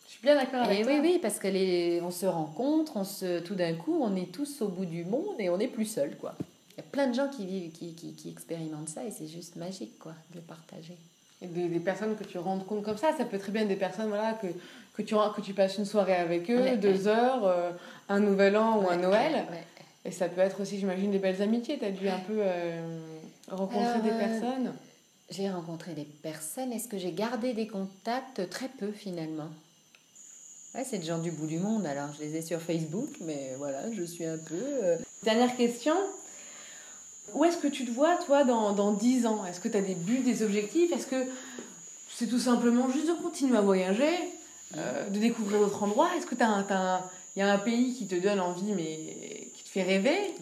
Je 0.06 0.12
suis 0.12 0.22
bien 0.22 0.34
d'accord 0.34 0.62
avec 0.62 0.80
et 0.80 0.82
toi. 0.82 0.92
Oui, 0.92 1.00
oui, 1.00 1.18
parce 1.22 1.38
que 1.38 1.48
les... 1.48 2.02
on 2.02 2.10
se 2.10 2.26
rencontre, 2.26 2.96
on 2.96 3.04
se... 3.04 3.40
tout 3.40 3.54
d'un 3.54 3.74
coup, 3.74 3.98
on 3.98 4.14
est 4.14 4.30
tous 4.30 4.60
au 4.60 4.68
bout 4.68 4.84
du 4.84 5.04
monde 5.04 5.36
et 5.38 5.48
on 5.48 5.56
n'est 5.56 5.68
plus 5.68 5.86
seul, 5.86 6.18
quoi. 6.18 6.34
Il 6.76 6.80
y 6.80 6.84
a 6.84 6.90
plein 6.90 7.06
de 7.06 7.14
gens 7.14 7.28
qui 7.28 7.46
vivent, 7.46 7.72
qui, 7.72 7.94
qui, 7.94 8.14
qui 8.14 8.30
expérimentent 8.30 8.88
ça 8.88 9.04
et 9.04 9.10
c'est 9.10 9.28
juste 9.28 9.56
magique, 9.56 9.98
quoi, 9.98 10.12
de 10.30 10.36
le 10.36 10.42
partager. 10.42 10.96
Et 11.40 11.46
des, 11.46 11.68
des, 11.68 11.80
personnes 11.80 12.16
que 12.16 12.24
tu 12.24 12.38
rends 12.38 12.58
compte 12.58 12.82
comme 12.82 12.96
ça, 12.96 13.16
ça 13.16 13.24
peut 13.24 13.38
très 13.38 13.52
bien 13.52 13.62
être 13.62 13.68
des 13.68 13.76
personnes 13.76 14.08
voilà, 14.08 14.32
que, 14.32 14.46
que, 14.94 15.02
tu, 15.02 15.14
que 15.14 15.40
tu 15.40 15.54
passes 15.54 15.78
une 15.78 15.84
soirée 15.84 16.16
avec 16.16 16.50
eux, 16.50 16.60
ouais, 16.60 16.76
deux 16.76 17.04
ouais. 17.04 17.08
heures, 17.08 17.44
euh, 17.44 17.70
un 18.08 18.20
nouvel 18.20 18.56
an 18.56 18.78
ouais, 18.78 18.86
ou 18.86 18.90
un 18.90 18.96
Noël. 18.96 19.44
Et 20.04 20.10
ça 20.10 20.28
peut 20.28 20.40
être 20.40 20.60
aussi, 20.60 20.78
j'imagine, 20.78 21.10
des 21.10 21.18
belles 21.18 21.40
amitiés. 21.42 21.78
Tu 21.78 21.84
as 21.84 21.90
dû 21.90 22.08
un 22.08 22.18
peu 22.20 22.36
euh, 22.38 22.98
rencontrer 23.48 23.86
Alors, 23.86 24.02
des 24.02 24.10
personnes 24.10 24.74
J'ai 25.30 25.50
rencontré 25.50 25.94
des 25.94 26.04
personnes. 26.04 26.72
Est-ce 26.72 26.88
que 26.88 26.98
j'ai 26.98 27.12
gardé 27.12 27.54
des 27.54 27.66
contacts? 27.66 28.48
Très 28.50 28.68
peu 28.68 28.90
finalement. 28.92 29.48
Ouais, 30.74 30.84
c'est 30.84 30.98
des 30.98 31.06
gens 31.06 31.18
du 31.18 31.30
bout 31.30 31.46
du 31.46 31.58
monde. 31.58 31.86
Alors, 31.86 32.08
je 32.18 32.24
les 32.24 32.36
ai 32.36 32.42
sur 32.42 32.60
Facebook, 32.60 33.10
mais 33.20 33.54
voilà, 33.58 33.90
je 33.92 34.02
suis 34.02 34.26
un 34.26 34.38
peu. 34.38 34.60
Euh... 34.60 34.98
Dernière 35.22 35.56
question. 35.56 35.94
Où 37.32 37.44
est-ce 37.44 37.56
que 37.56 37.68
tu 37.68 37.84
te 37.84 37.90
vois, 37.90 38.16
toi, 38.16 38.44
dans, 38.44 38.72
dans 38.72 38.92
10 38.92 39.26
ans? 39.26 39.44
Est-ce 39.46 39.60
que 39.60 39.68
tu 39.68 39.76
as 39.76 39.80
des 39.80 39.94
buts, 39.94 40.20
des 40.20 40.42
objectifs? 40.42 40.92
Est-ce 40.92 41.06
que 41.06 41.26
c'est 42.08 42.28
tout 42.28 42.38
simplement 42.38 42.88
juste 42.90 43.08
de 43.08 43.14
continuer 43.14 43.56
à 43.56 43.60
voyager, 43.60 44.14
euh, 44.76 45.08
de 45.08 45.18
découvrir 45.18 45.60
d'autres 45.60 45.82
endroits? 45.82 46.10
Est-ce 46.16 46.26
que 46.26 46.34
tu 46.34 46.42
as, 46.42 47.10
y 47.36 47.42
a 47.42 47.52
un 47.52 47.58
pays 47.58 47.94
qui 47.94 48.06
te 48.06 48.14
donne 48.14 48.40
envie, 48.40 48.72
mais 48.72 49.48
qui 49.54 49.64
te 49.64 49.68
fait 49.68 49.82
rêver? 49.82 50.34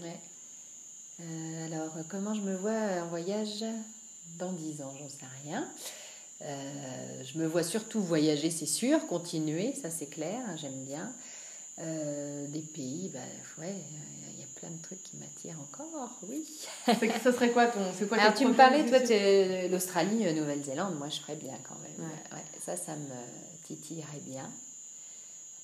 Euh, 1.20 1.66
Alors, 1.66 1.92
comment 2.08 2.34
je 2.34 2.40
me 2.42 2.56
vois 2.56 3.02
en 3.02 3.06
voyage 3.08 3.64
dans 4.38 4.52
10 4.52 4.82
ans? 4.82 4.92
J'en 4.98 5.08
sais 5.08 5.24
rien. 5.44 5.66
Euh, 6.42 7.22
je 7.24 7.38
me 7.38 7.46
vois 7.46 7.62
surtout 7.62 8.02
voyager, 8.02 8.50
c'est 8.50 8.66
sûr, 8.66 9.06
continuer, 9.06 9.74
ça 9.80 9.90
c'est 9.90 10.06
clair, 10.06 10.40
j'aime 10.56 10.84
bien. 10.84 11.10
Des 11.78 12.60
pays, 12.60 13.10
bah, 13.12 13.20
ouais, 13.58 13.74
plein 14.62 14.70
de 14.70 14.80
trucs 14.82 15.02
qui 15.02 15.16
m'attirent 15.16 15.58
encore, 15.60 16.10
oui. 16.28 16.46
ça 16.86 17.32
serait 17.32 17.50
quoi 17.50 17.66
ton. 17.66 17.80
C'est 17.98 18.08
quoi 18.08 18.16
Alors, 18.20 18.34
tu 18.34 18.46
me 18.46 18.54
parlais, 18.54 18.86
toi, 18.86 18.98
l'Australie, 19.68 20.24
euh, 20.26 20.32
Nouvelle-Zélande, 20.32 20.96
moi 20.98 21.08
je 21.08 21.18
ferais 21.20 21.34
bien 21.34 21.54
quand 21.68 21.76
même. 21.82 22.06
Ouais. 22.08 22.36
Ouais, 22.36 22.44
ça, 22.64 22.76
ça 22.76 22.94
me 22.94 23.66
titillerait 23.66 24.20
bien. 24.24 24.48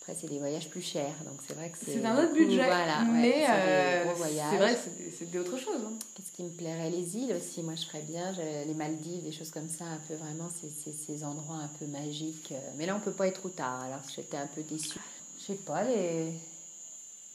Après, 0.00 0.16
c'est 0.20 0.26
des 0.28 0.38
voyages 0.40 0.68
plus 0.68 0.80
chers, 0.82 1.14
donc 1.24 1.38
c'est 1.46 1.54
vrai 1.54 1.68
que 1.68 1.78
c'est. 1.78 1.92
C'est 1.92 2.04
un 2.04 2.18
autre 2.18 2.32
budget, 2.32 2.64
Voilà, 2.64 3.02
mais 3.04 3.32
c'est 3.32 3.38
des 3.38 3.44
euh, 3.50 4.04
c'est 4.50 4.56
vrai 4.56 4.74
que 4.74 4.80
c'est- 4.80 5.24
c'est 5.30 5.38
autre 5.38 5.58
chose. 5.58 5.80
hein. 5.86 5.92
Qu'est-ce 6.14 6.32
qui 6.32 6.42
me 6.42 6.48
plairait 6.50 6.90
Les 6.90 7.16
îles 7.18 7.34
aussi, 7.36 7.62
moi 7.62 7.74
je 7.76 7.84
ferais 7.84 8.02
bien. 8.02 8.32
Les 8.66 8.74
Maldives, 8.74 9.22
des 9.22 9.32
choses 9.32 9.50
comme 9.50 9.68
ça, 9.68 9.84
un 9.84 10.00
peu 10.08 10.14
vraiment, 10.14 10.48
c'est 10.60 10.92
ces 10.92 11.22
endroits 11.24 11.56
un 11.62 11.70
peu 11.78 11.86
magiques. 11.86 12.50
euh, 12.52 12.58
Mais 12.78 12.86
là, 12.86 12.96
on 12.96 13.00
peut 13.00 13.12
pas 13.12 13.28
être 13.28 13.40
trop 13.40 13.50
tard, 13.50 13.82
alors 13.82 14.00
j'étais 14.14 14.38
un 14.38 14.46
peu 14.46 14.62
déçue. 14.62 14.98
Je 15.38 15.44
sais 15.44 15.54
pas, 15.54 15.84
les. 15.84 16.32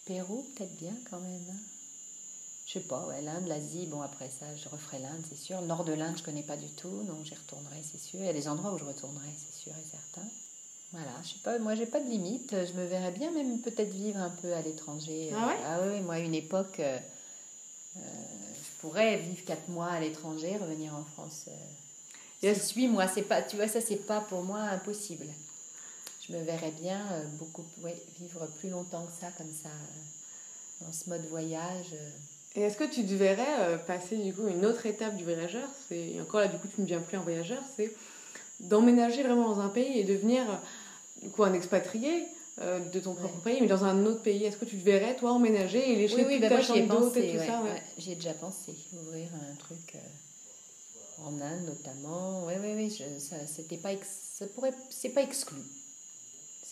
Pérou, 0.06 0.46
peut-être 0.56 0.76
bien 0.78 0.94
quand 1.10 1.20
même. 1.20 1.46
hein. 1.52 1.60
Je 2.66 2.74
sais 2.74 2.80
pas, 2.80 3.06
ouais, 3.08 3.22
l'Inde, 3.22 3.48
l'Asie, 3.48 3.86
bon 3.88 4.02
après 4.02 4.30
ça, 4.30 4.46
je 4.56 4.70
referai 4.70 5.00
l'Inde, 5.00 5.22
c'est 5.30 5.38
sûr. 5.38 5.60
Le 5.62 5.68
nord 5.68 5.84
de 5.84 5.94
l'Inde, 5.94 6.18
je 6.18 6.24
connais 6.24 6.44
pas 6.44 6.56
du 6.58 6.68
tout, 6.70 7.04
donc 7.04 7.24
j'y 7.26 7.36
retournerai, 7.36 7.82
c'est 7.90 8.00
sûr. 8.00 8.20
Il 8.20 8.26
y 8.26 8.30
a 8.30 8.34
des 8.34 8.48
endroits 8.48 8.74
où 8.74 8.78
je 8.78 8.86
retournerai, 8.86 9.28
c'est 9.38 9.56
sûr 9.64 9.72
et 9.74 9.86
certain. 9.92 10.28
Voilà, 10.94 11.12
je 11.24 11.30
sais 11.30 11.40
pas, 11.44 11.58
moi 11.60 11.76
j'ai 11.76 11.86
pas 11.88 12.00
de 12.00 12.08
limite. 12.10 12.52
Je 12.52 12.74
me 12.74 12.86
verrais 12.86 13.12
bien 13.12 13.32
même 13.32 13.60
peut-être 13.60 13.92
vivre 13.94 14.20
un 14.20 14.30
peu 14.30 14.54
à 14.54 14.62
l'étranger. 14.62 15.32
Ah 15.36 15.48
ouais? 15.48 15.58
Ah 15.66 15.80
oui, 15.88 16.02
moi 16.02 16.20
une 16.20 16.36
époque, 16.36 16.80
euh, 16.80 17.00
euh, 17.98 18.00
je 18.56 18.82
pourrais 18.82 19.18
vivre 19.18 19.44
quatre 19.46 19.68
mois 19.70 19.88
à 19.88 20.00
l'étranger, 20.00 20.56
revenir 20.58 20.94
en 20.96 21.04
France. 21.04 21.46
Euh, 21.48 22.48
est-ce- 22.48 22.68
six, 22.68 22.74
huit 22.76 22.88
mois, 22.88 23.08
c'est 23.08 23.24
pas, 23.24 23.42
tu 23.42 23.56
vois, 23.56 23.68
ça 23.68 23.82
c'est 23.82 23.96
pas 23.98 24.22
pour 24.22 24.44
moi 24.44 24.60
impossible. 24.60 25.26
Je 26.28 26.34
me 26.34 26.42
verrais 26.44 26.72
bien 26.80 27.00
euh, 27.12 27.24
beaucoup, 27.40 27.66
ouais, 27.82 27.96
vivre 28.20 28.46
plus 28.60 28.70
longtemps 28.70 29.06
que 29.06 29.12
ça, 29.20 29.28
comme 29.38 29.52
ça, 29.52 29.70
euh, 29.70 30.86
dans 30.86 30.94
ce 30.94 31.10
mode 31.10 31.26
voyage. 31.30 31.88
euh. 31.94 32.10
Et 32.56 32.62
est-ce 32.62 32.78
que 32.78 32.84
tu 32.84 33.04
te 33.06 33.14
verrais 33.14 33.80
passer 33.88 34.16
du 34.16 34.32
coup 34.34 34.48
une 34.48 34.64
autre 34.66 34.86
étape 34.86 35.16
du 35.16 35.24
voyageur? 35.24 35.68
C'est 35.90 35.98
et 36.12 36.22
encore 36.22 36.40
là 36.40 36.48
du 36.48 36.58
coup 36.58 36.68
tu 36.68 36.82
ne 36.82 36.86
deviens 36.86 37.00
plus 37.02 37.18
un 37.18 37.22
voyageur, 37.22 37.62
c'est 37.76 37.92
d'emménager 38.60 39.24
vraiment 39.24 39.50
dans 39.50 39.60
un 39.60 39.70
pays 39.70 40.00
et 40.00 40.04
devenir 40.04 40.44
du 41.24 41.30
coup 41.30 41.44
un 41.44 41.54
expatrié 41.54 42.28
euh, 42.62 42.80
de 42.80 43.00
ton 43.00 43.16
propre 43.16 43.40
pays, 43.40 43.60
mais 43.60 43.68
dans 43.68 43.86
un 43.86 44.06
autre 44.06 44.22
pays. 44.22 44.44
Est-ce 44.46 44.58
que 44.58 44.66
tu 44.66 44.78
te 44.78 44.86
verrais 44.86 45.16
toi 45.16 45.32
emménager 45.32 45.92
et 45.92 45.96
lécher 45.96 46.18
Oui, 46.18 46.24
oui, 46.28 46.34
toute 46.40 46.42
bah 46.50 46.50
ta 46.58 46.62
chambre 46.62 46.88
d'hôte 46.88 47.18
et 47.18 47.28
tout 47.28 47.38
ouais, 47.40 47.46
ça 47.48 47.62
ouais. 47.64 47.72
ouais? 47.72 47.82
J'y 47.98 48.12
ai 48.12 48.16
déjà 48.16 48.34
pensé, 48.36 48.76
ouvrir 48.94 49.30
un 49.52 49.56
truc 49.56 49.96
euh, 49.96 51.24
en 51.26 51.42
Inde 51.42 51.66
notamment. 51.66 52.46
Oui, 52.46 52.54
oui, 52.62 52.74
oui, 52.76 52.90
je- 52.98 53.20
ça, 53.20 53.36
c'était 53.48 53.78
pas, 53.78 53.94
ex- 53.94 54.08
ça 54.36 54.46
pourrait, 54.48 54.74
c'est 54.92 55.10
pas 55.10 55.24
exclu. 55.24 55.58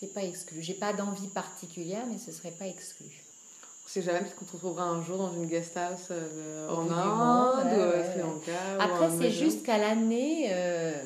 C'est 0.01 0.13
pas 0.13 0.23
exclu. 0.23 0.61
J'ai 0.63 0.73
pas 0.73 0.93
d'envie 0.93 1.27
particulière, 1.27 2.03
mais 2.11 2.17
ce 2.17 2.31
serait 2.31 2.51
pas 2.51 2.65
exclu. 2.65 3.05
On 3.85 3.89
sait 3.89 4.01
jamais 4.01 4.19
peut-être 4.21 4.35
qu'on 4.35 4.45
se 4.47 4.51
retrouvera 4.53 4.83
un 4.85 5.03
jour 5.03 5.17
dans 5.19 5.33
une 5.33 5.45
guest 5.45 5.77
house 5.77 6.07
euh, 6.11 6.67
en 6.69 6.89
Inde 6.89 7.67
monde, 7.69 7.77
ou 7.79 7.97
ouais, 7.97 8.09
Sri. 8.11 8.19
Lanka. 8.21 8.51
Après, 8.79 9.09
c'est 9.17 9.31
juste 9.31 9.63
qu'à 9.63 9.77
l'année, 9.77 10.47
euh, 10.49 11.03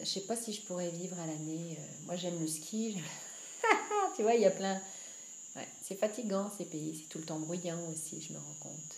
je 0.00 0.04
sais 0.04 0.20
pas 0.20 0.36
si 0.36 0.52
je 0.52 0.60
pourrais 0.62 0.90
vivre 0.90 1.16
à 1.18 1.26
l'année. 1.26 1.76
euh, 1.78 1.82
moi, 2.06 2.16
j'aime 2.16 2.38
le 2.40 2.46
ski. 2.46 2.98
tu 4.16 4.22
vois, 4.22 4.34
il 4.34 4.42
y 4.42 4.46
a 4.46 4.50
plein. 4.50 4.78
C'est 5.82 5.98
fatigant 5.98 6.50
ces 6.56 6.64
pays, 6.66 6.96
c'est 7.02 7.08
tout 7.08 7.18
le 7.18 7.24
temps 7.24 7.38
bruyant 7.38 7.78
aussi, 7.90 8.20
je 8.22 8.32
me 8.32 8.38
rends 8.38 8.56
compte. 8.60 8.94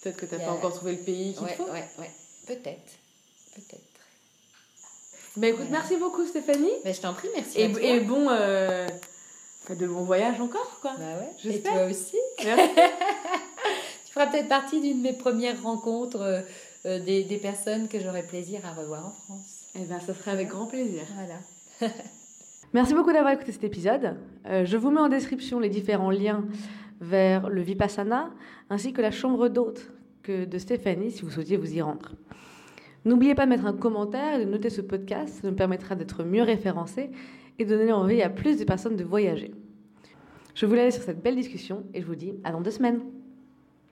Peut-être 0.00 0.16
que 0.16 0.26
tu 0.26 0.34
n'as 0.34 0.44
pas 0.44 0.52
encore 0.52 0.72
trouvé 0.72 0.92
le 0.92 0.98
pays 1.02 1.34
qu'il 1.34 1.42
Ouais, 1.44 1.54
faut. 1.56 1.64
ouais, 1.70 1.88
ouais, 1.98 2.10
peut-être, 2.46 2.92
peut-être. 3.54 3.83
Bah 5.36 5.48
écoute, 5.48 5.64
Voilà. 5.68 5.78
merci 5.82 5.96
beaucoup 5.96 6.24
Stéphanie. 6.26 6.70
Mais 6.84 6.92
je 6.94 7.00
t'en 7.00 7.12
prie, 7.12 7.28
merci. 7.34 7.60
Et, 7.60 7.64
à 7.64 7.68
toi. 7.70 7.80
et 7.82 8.00
bon, 8.00 8.26
euh, 8.30 8.86
de 9.70 9.86
bons 9.86 10.04
voyages 10.04 10.40
encore 10.40 10.78
quoi. 10.80 10.92
Bah 10.98 11.04
ouais. 11.18 11.30
Et 11.38 11.52
J'espère. 11.52 11.72
toi 11.72 11.84
aussi. 11.86 12.16
Merci. 12.44 12.70
Tu 14.06 14.12
feras 14.12 14.26
peut-être 14.28 14.48
partie 14.48 14.80
d'une 14.80 14.98
de 14.98 15.02
mes 15.02 15.12
premières 15.12 15.60
rencontres 15.62 16.20
euh, 16.20 16.40
euh, 16.86 17.00
des, 17.00 17.24
des 17.24 17.38
personnes 17.38 17.88
que 17.88 17.98
j'aurai 17.98 18.22
plaisir 18.22 18.60
à 18.64 18.72
revoir 18.72 19.06
en 19.06 19.10
France. 19.10 19.64
Eh 19.74 19.84
bien, 19.86 19.98
ça 19.98 20.14
serait 20.14 20.30
avec 20.30 20.48
grand 20.48 20.66
plaisir. 20.66 21.02
Voilà. 21.14 21.92
Merci 22.72 22.94
beaucoup 22.94 23.12
d'avoir 23.12 23.32
écouté 23.32 23.50
cet 23.50 23.64
épisode. 23.64 24.16
Euh, 24.46 24.64
je 24.64 24.76
vous 24.76 24.90
mets 24.92 25.00
en 25.00 25.08
description 25.08 25.58
les 25.58 25.68
différents 25.68 26.10
liens 26.10 26.44
vers 27.00 27.48
le 27.48 27.60
Vipassana 27.62 28.30
ainsi 28.70 28.92
que 28.92 29.02
la 29.02 29.10
chambre 29.10 29.48
d'hôte 29.48 29.90
que 30.22 30.44
de 30.44 30.58
Stéphanie 30.58 31.10
si 31.10 31.22
vous 31.22 31.30
souhaitez 31.30 31.56
vous 31.56 31.72
y 31.74 31.82
rendre. 31.82 32.12
N'oubliez 33.04 33.34
pas 33.34 33.44
de 33.44 33.50
mettre 33.50 33.66
un 33.66 33.74
commentaire 33.74 34.40
et 34.40 34.44
de 34.44 34.50
noter 34.50 34.70
ce 34.70 34.80
podcast, 34.80 35.40
ça 35.42 35.48
nous 35.48 35.54
permettra 35.54 35.94
d'être 35.94 36.24
mieux 36.24 36.42
référencés 36.42 37.10
et 37.58 37.64
de 37.64 37.76
donner 37.76 37.92
envie 37.92 38.22
à 38.22 38.30
plus 38.30 38.58
de 38.58 38.64
personnes 38.64 38.96
de 38.96 39.04
voyager. 39.04 39.52
Je 40.54 40.66
vous 40.66 40.74
laisse 40.74 40.94
sur 40.94 41.02
cette 41.02 41.22
belle 41.22 41.36
discussion 41.36 41.84
et 41.92 42.00
je 42.00 42.06
vous 42.06 42.14
dis 42.14 42.34
à 42.44 42.52
dans 42.52 42.60
deux 42.60 42.70
semaines. 42.70 43.00